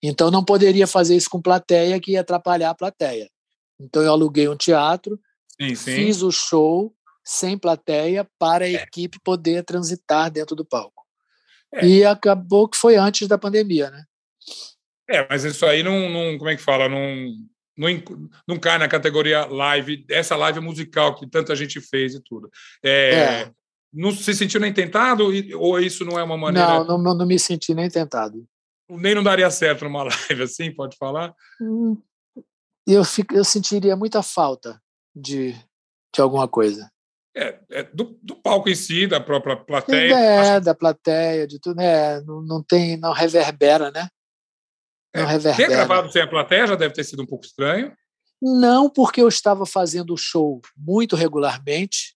Então 0.01 0.29
não 0.29 0.43
poderia 0.43 0.85
fazer 0.85 1.15
isso 1.15 1.29
com 1.29 1.41
plateia 1.41 1.99
que 1.99 2.11
ia 2.11 2.21
atrapalhar 2.21 2.71
a 2.71 2.75
plateia. 2.75 3.29
Então 3.79 4.01
eu 4.01 4.11
aluguei 4.11 4.49
um 4.49 4.57
teatro, 4.57 5.17
sim, 5.59 5.73
sim. 5.75 5.95
fiz 5.95 6.21
o 6.21 6.31
show 6.31 6.93
sem 7.23 7.57
plateia 7.57 8.27
para 8.38 8.65
a 8.65 8.69
é. 8.69 8.73
equipe 8.73 9.19
poder 9.23 9.63
transitar 9.63 10.29
dentro 10.31 10.55
do 10.55 10.65
palco. 10.65 11.03
É. 11.73 11.86
E 11.86 12.05
acabou 12.05 12.67
que 12.67 12.77
foi 12.77 12.95
antes 12.95 13.27
da 13.27 13.38
pandemia, 13.38 13.89
né? 13.89 14.03
É, 15.09 15.27
mas 15.27 15.43
isso 15.43 15.65
aí 15.65 15.83
não, 15.83 16.09
não 16.09 16.38
como 16.38 16.49
é 16.49 16.55
que 16.55 16.62
fala, 16.62 16.88
não, 16.88 16.99
não, 17.77 17.88
não 18.47 18.59
cai 18.59 18.77
na 18.77 18.88
categoria 18.88 19.45
live, 19.45 20.05
essa 20.09 20.36
live 20.36 20.59
musical 20.59 21.15
que 21.15 21.27
tanta 21.27 21.55
gente 21.55 21.81
fez 21.81 22.13
e 22.13 22.23
tudo. 22.23 22.49
É, 22.83 23.13
é. 23.13 23.51
Não 23.91 24.12
se 24.12 24.33
sentiu 24.33 24.59
nem 24.59 24.73
tentado 24.73 25.25
ou 25.59 25.79
isso 25.79 26.03
não 26.03 26.17
é 26.17 26.23
uma 26.23 26.38
maneira? 26.38 26.83
Não, 26.83 26.97
não, 26.97 27.15
não 27.15 27.25
me 27.25 27.38
senti 27.38 27.73
nem 27.75 27.89
tentado 27.89 28.47
nem 28.89 29.15
não 29.15 29.23
daria 29.23 29.49
certo 29.49 29.83
numa 29.86 30.03
live 30.29 30.43
assim, 30.43 30.73
pode 30.73 30.97
falar? 30.97 31.33
Hum, 31.62 31.97
eu, 32.86 33.03
fico, 33.03 33.33
eu 33.33 33.43
sentiria 33.43 33.95
muita 33.95 34.21
falta 34.21 34.81
de, 35.15 35.53
de 36.13 36.21
alguma 36.21 36.47
coisa. 36.47 36.91
É, 37.35 37.59
é 37.71 37.83
do, 37.83 38.19
do, 38.21 38.35
palco 38.35 38.69
em 38.69 38.75
si, 38.75 39.07
da 39.07 39.19
própria 39.19 39.55
plateia. 39.55 40.13
É, 40.13 40.37
acho... 40.39 40.65
da 40.65 40.75
plateia, 40.75 41.47
de 41.47 41.59
tudo, 41.59 41.77
né? 41.77 42.21
Não, 42.21 42.41
não 42.41 42.63
tem, 42.63 42.95
não 42.95 43.11
reverbera, 43.11 43.89
né? 43.89 44.07
Não 45.15 45.23
é, 45.23 45.25
reverbera. 45.25 45.69
Ter 45.69 45.75
gravado 45.75 46.11
sem 46.11 46.21
a 46.21 46.27
plateia 46.27 46.67
já 46.67 46.75
deve 46.75 46.93
ter 46.93 47.03
sido 47.03 47.23
um 47.23 47.25
pouco 47.25 47.45
estranho. 47.45 47.91
Não, 48.41 48.89
porque 48.89 49.21
eu 49.21 49.27
estava 49.27 49.65
fazendo 49.65 50.13
o 50.13 50.17
show 50.17 50.61
muito 50.77 51.15
regularmente 51.15 52.15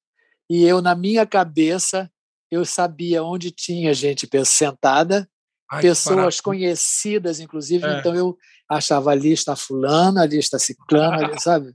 e 0.49 0.63
eu, 0.63 0.82
na 0.82 0.95
minha 0.95 1.25
cabeça, 1.25 2.12
eu 2.51 2.63
sabia 2.65 3.23
onde 3.23 3.51
tinha 3.51 3.93
gente 3.93 4.27
sentada 4.45 5.27
Ai, 5.69 5.82
pessoas 5.82 6.39
conhecidas, 6.39 7.39
inclusive. 7.39 7.86
É. 7.86 7.99
Então 7.99 8.15
eu 8.15 8.38
achava 8.69 9.12
ali 9.12 9.32
está 9.32 9.56
fulano, 9.56 10.19
ali 10.19 10.38
está 10.38 10.58
ciclano, 10.58 11.25
ali, 11.25 11.39
sabe? 11.41 11.73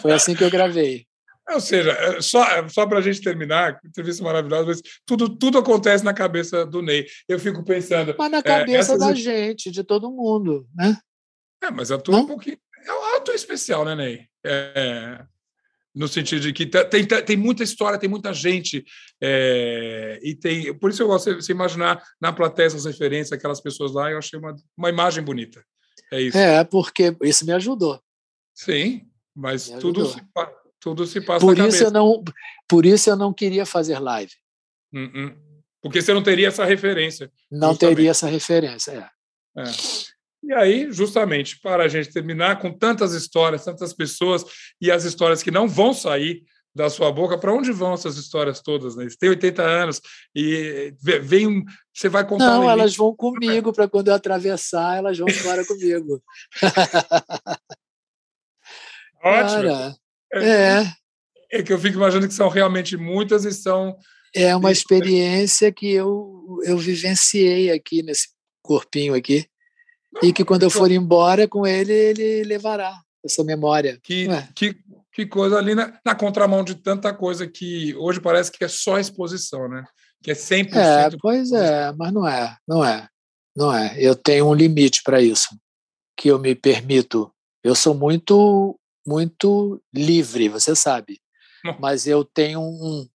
Foi 0.00 0.12
assim 0.12 0.34
que 0.34 0.44
eu 0.44 0.50
gravei. 0.50 1.06
Ou 1.50 1.60
seja, 1.60 1.90
é, 1.92 2.20
só, 2.22 2.42
é, 2.42 2.68
só 2.68 2.86
para 2.86 2.98
a 2.98 3.02
gente 3.02 3.20
terminar, 3.20 3.78
entrevista 3.84 4.24
maravilhosa, 4.24 4.66
mas 4.66 4.82
tudo, 5.04 5.28
tudo 5.28 5.58
acontece 5.58 6.04
na 6.04 6.14
cabeça 6.14 6.64
do 6.64 6.80
Ney. 6.80 7.06
Eu 7.28 7.38
fico 7.38 7.62
pensando. 7.62 8.14
Mas 8.18 8.30
na 8.30 8.42
cabeça 8.42 8.94
é, 8.94 8.98
da 8.98 9.14
gente, 9.14 9.70
de 9.70 9.84
todo 9.84 10.10
mundo, 10.10 10.66
né? 10.74 10.96
É, 11.62 11.70
mas 11.70 11.90
a 11.90 11.98
tua 11.98 12.16
é 12.16 12.20
um 12.20 12.26
pouquinho. 12.26 12.58
É 12.86 12.92
um 12.92 13.16
ato 13.16 13.32
especial, 13.32 13.84
né, 13.84 13.94
Ney? 13.94 14.26
É, 14.44 15.24
no 15.94 16.08
sentido 16.08 16.40
de 16.40 16.52
que 16.52 16.66
tem, 16.66 17.06
tem 17.06 17.36
muita 17.36 17.62
história, 17.62 17.98
tem 17.98 18.08
muita 18.08 18.32
gente, 18.32 18.84
é, 19.22 20.18
e 20.22 20.34
tem. 20.34 20.76
Por 20.76 20.90
isso 20.90 21.02
eu 21.02 21.06
gosto 21.06 21.30
de 21.30 21.42
você 21.42 21.52
imaginar 21.52 22.02
na 22.20 22.32
plateia 22.32 22.66
essas 22.66 22.84
referências, 22.84 23.32
aquelas 23.32 23.60
pessoas 23.60 23.92
lá, 23.92 24.10
eu 24.10 24.18
achei 24.18 24.38
uma, 24.38 24.54
uma 24.76 24.88
imagem 24.88 25.22
bonita. 25.22 25.64
É 26.10 26.20
isso. 26.20 26.36
É, 26.36 26.64
porque 26.64 27.16
isso 27.22 27.46
me 27.46 27.52
ajudou. 27.52 28.00
Sim, 28.54 29.06
mas 29.34 29.68
tudo 29.80 30.06
se, 30.06 30.20
tudo 30.84 31.06
se 31.06 31.18
passa 31.22 31.40
por 31.40 31.58
isso 31.58 31.82
Eu 31.82 31.90
não, 31.90 32.22
por 32.68 32.84
isso 32.84 33.08
eu 33.08 33.16
não 33.16 33.32
queria 33.32 33.64
fazer 33.64 33.98
live. 33.98 34.32
Uh 34.92 34.98
-uh. 34.98 35.34
Porque 35.82 36.02
você 36.02 36.12
não 36.12 36.22
teria 36.22 36.48
essa 36.48 36.64
referência. 36.64 37.32
Não 37.50 37.70
justamente. 37.70 37.96
teria 37.96 38.10
essa 38.10 38.28
referência, 38.28 39.10
é. 39.56 39.62
é. 39.62 39.64
E 40.42 40.52
aí, 40.52 40.92
justamente, 40.92 41.58
para 41.58 41.84
a 41.84 41.88
gente 41.88 42.12
terminar 42.12 42.58
com 42.58 42.70
tantas 42.70 43.14
histórias, 43.14 43.64
tantas 43.64 43.94
pessoas 43.94 44.44
e 44.78 44.90
as 44.90 45.04
histórias 45.04 45.42
que 45.42 45.50
não 45.50 45.66
vão 45.66 45.94
sair 45.94 46.42
da 46.74 46.90
sua 46.90 47.10
boca, 47.10 47.38
para 47.38 47.54
onde 47.54 47.72
vão 47.72 47.94
essas 47.94 48.18
histórias 48.18 48.60
todas? 48.60 48.94
Né? 48.94 49.08
Você 49.08 49.16
tem 49.16 49.30
80 49.30 49.62
anos 49.62 50.02
e 50.34 50.94
vem 51.00 51.64
você 51.94 52.10
vai 52.10 52.26
contar. 52.26 52.44
Não, 52.44 52.68
elas 52.68 52.94
vão 52.94 53.16
comigo 53.16 53.72
para 53.72 53.88
quando 53.88 54.08
eu 54.08 54.14
atravessar, 54.14 54.98
elas 54.98 55.16
vão 55.16 55.28
embora 55.28 55.64
comigo. 55.64 56.22
Ótimo. 59.22 59.62
Cara, 59.62 59.96
é. 60.42 60.92
É 61.52 61.62
que 61.62 61.72
eu 61.72 61.78
fico 61.78 61.96
imaginando 61.96 62.28
que 62.28 62.34
são 62.34 62.48
realmente 62.48 62.96
muitas 62.96 63.44
e 63.44 63.52
são. 63.52 63.96
É 64.34 64.54
uma 64.56 64.72
experiência 64.72 65.70
que 65.70 65.92
eu, 65.92 66.58
eu 66.64 66.76
vivenciei 66.76 67.70
aqui 67.70 68.02
nesse 68.02 68.28
corpinho 68.62 69.14
aqui 69.14 69.46
e 70.22 70.32
que 70.32 70.44
quando 70.44 70.64
eu 70.64 70.70
for 70.70 70.90
embora 70.90 71.46
com 71.46 71.66
ele, 71.66 71.92
ele 71.92 72.44
levará 72.44 73.00
essa 73.24 73.42
memória. 73.42 73.98
Que, 74.02 74.28
é. 74.28 74.48
que, 74.54 74.76
que 75.12 75.26
coisa 75.26 75.58
ali 75.58 75.74
na, 75.74 75.98
na, 76.04 76.14
contramão 76.14 76.62
de 76.62 76.74
tanta 76.74 77.12
coisa 77.12 77.46
que 77.46 77.94
hoje 77.96 78.20
parece 78.20 78.50
que 78.52 78.64
é 78.64 78.68
só 78.68 78.98
exposição, 78.98 79.68
né? 79.68 79.84
Que 80.22 80.30
é 80.30 80.34
100%. 80.34 80.74
É, 80.74 81.10
pois 81.20 81.52
é, 81.52 81.92
mas 81.92 82.12
não 82.12 82.26
é, 82.26 82.56
não 82.66 82.84
é, 82.84 83.08
não 83.56 83.74
é. 83.74 83.94
Eu 83.98 84.14
tenho 84.14 84.48
um 84.48 84.54
limite 84.54 85.02
para 85.02 85.20
isso, 85.20 85.48
que 86.16 86.28
eu 86.28 86.38
me 86.38 86.54
permito. 86.54 87.30
Eu 87.62 87.74
sou 87.74 87.94
muito, 87.94 88.78
muito 89.06 89.82
livre, 89.92 90.48
você 90.48 90.74
sabe, 90.74 91.20
mas 91.80 92.06
eu 92.06 92.24
tenho 92.24 92.60
um, 92.60 93.08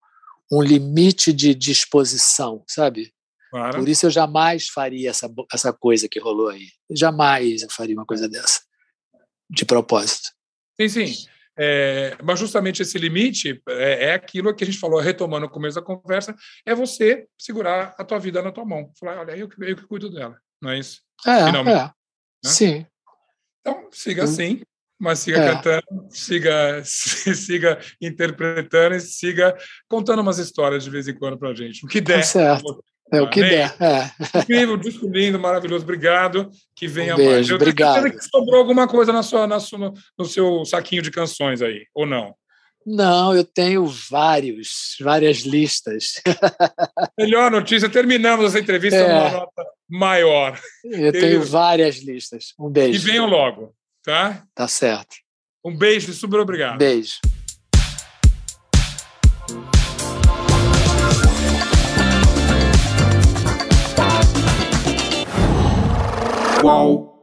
um 0.52 0.62
limite 0.62 1.32
de 1.32 1.54
disposição, 1.54 2.64
sabe? 2.68 3.14
Claro. 3.52 3.80
Por 3.80 3.90
isso 3.90 4.06
eu 4.06 4.10
jamais 4.12 4.68
faria 4.68 5.10
essa, 5.10 5.30
essa 5.52 5.74
coisa 5.74 6.08
que 6.08 6.20
rolou 6.20 6.50
aí. 6.50 6.68
Jamais 6.92 7.64
eu 7.64 7.70
faria 7.72 7.96
uma 7.96 8.06
coisa 8.06 8.30
dessa, 8.30 8.62
de 9.50 9.66
propósito. 9.66 10.30
Sim, 10.80 10.90
sim. 10.90 11.14
É, 11.62 12.16
mas 12.24 12.40
justamente 12.40 12.82
esse 12.82 12.98
limite 12.98 13.62
é, 13.68 14.06
é, 14.06 14.14
aquilo 14.14 14.56
que 14.56 14.64
a 14.64 14.68
gente 14.68 14.80
falou, 14.80 15.00
retomando 15.00 15.46
o 15.46 15.50
começo 15.50 15.76
da 15.76 15.86
conversa, 15.86 16.34
é 16.66 16.74
você 16.74 17.28
segurar 17.38 17.94
a 17.98 18.06
tua 18.06 18.18
vida 18.18 18.42
na 18.42 18.52
tua 18.52 18.64
mão. 18.64 18.92
Falar, 18.98 19.20
olha, 19.20 19.36
eu, 19.36 19.50
eu 19.60 19.76
que 19.76 19.86
cuido 19.86 20.10
dela, 20.10 20.40
não 20.62 20.70
é 20.70 20.80
isso? 20.80 21.02
É, 21.28 21.46
Finalmente. 21.46 21.78
é. 21.78 21.84
Né? 21.84 21.92
Sim. 22.46 22.86
Então, 23.60 23.90
siga 23.92 24.24
assim, 24.24 24.62
mas 25.00 25.20
siga 25.20 25.40
é. 25.40 25.54
cantando, 25.54 26.08
siga, 26.10 26.82
siga 26.84 27.80
interpretando 28.02 28.96
e 28.96 29.00
siga 29.00 29.56
contando 29.88 30.22
umas 30.22 30.38
histórias 30.38 30.84
de 30.84 30.90
vez 30.90 31.08
em 31.08 31.14
quando 31.14 31.38
para 31.38 31.54
gente. 31.54 31.86
O 31.86 31.88
que 31.88 32.02
der. 32.02 32.18
Tá 32.18 32.24
certo. 32.24 32.84
É 33.12 33.22
o 33.22 33.30
que 33.30 33.42
der. 33.42 33.76
É. 33.80 34.40
Incrível, 34.40 34.78
disco 34.78 35.08
lindo, 35.08 35.40
maravilhoso. 35.40 35.84
Obrigado. 35.84 36.50
Que 36.76 36.88
venha 36.88 37.14
um 37.14 37.18
beijo, 37.18 37.32
mais. 37.32 37.50
Eu 37.50 37.56
obrigado. 37.56 38.12
que 38.12 38.22
sobrou 38.22 38.60
alguma 38.60 38.88
coisa 38.88 39.12
na 39.12 39.24
sua, 39.24 39.48
na 39.48 39.60
sua, 39.60 39.94
no 40.18 40.26
seu 40.26 40.64
saquinho 40.66 41.02
de 41.02 41.10
canções 41.10 41.62
aí, 41.62 41.86
ou 41.94 42.06
não? 42.06 42.36
Não, 42.86 43.36
eu 43.36 43.44
tenho 43.44 43.86
vários, 43.86 44.96
várias 45.02 45.40
listas. 45.40 46.14
Melhor 47.18 47.52
notícia, 47.52 47.90
terminamos 47.90 48.46
essa 48.46 48.60
entrevista 48.60 48.98
é. 48.98 49.08
numa 49.08 49.30
nota 49.32 49.66
maior. 49.90 50.60
Eu 50.84 51.12
tenho 51.12 51.44
várias 51.44 51.98
listas. 51.98 52.54
Um 52.60 52.70
beijo. 52.70 52.96
E 52.96 53.12
venham 53.12 53.28
logo, 53.28 53.74
tá? 54.10 54.44
Tá 54.56 54.68
certo. 54.68 55.18
Um 55.64 55.76
beijo 55.78 56.10
e 56.10 56.14
super 56.14 56.40
obrigado. 56.40 56.80
Beijo. 56.80 57.20
Qual? 66.62 67.19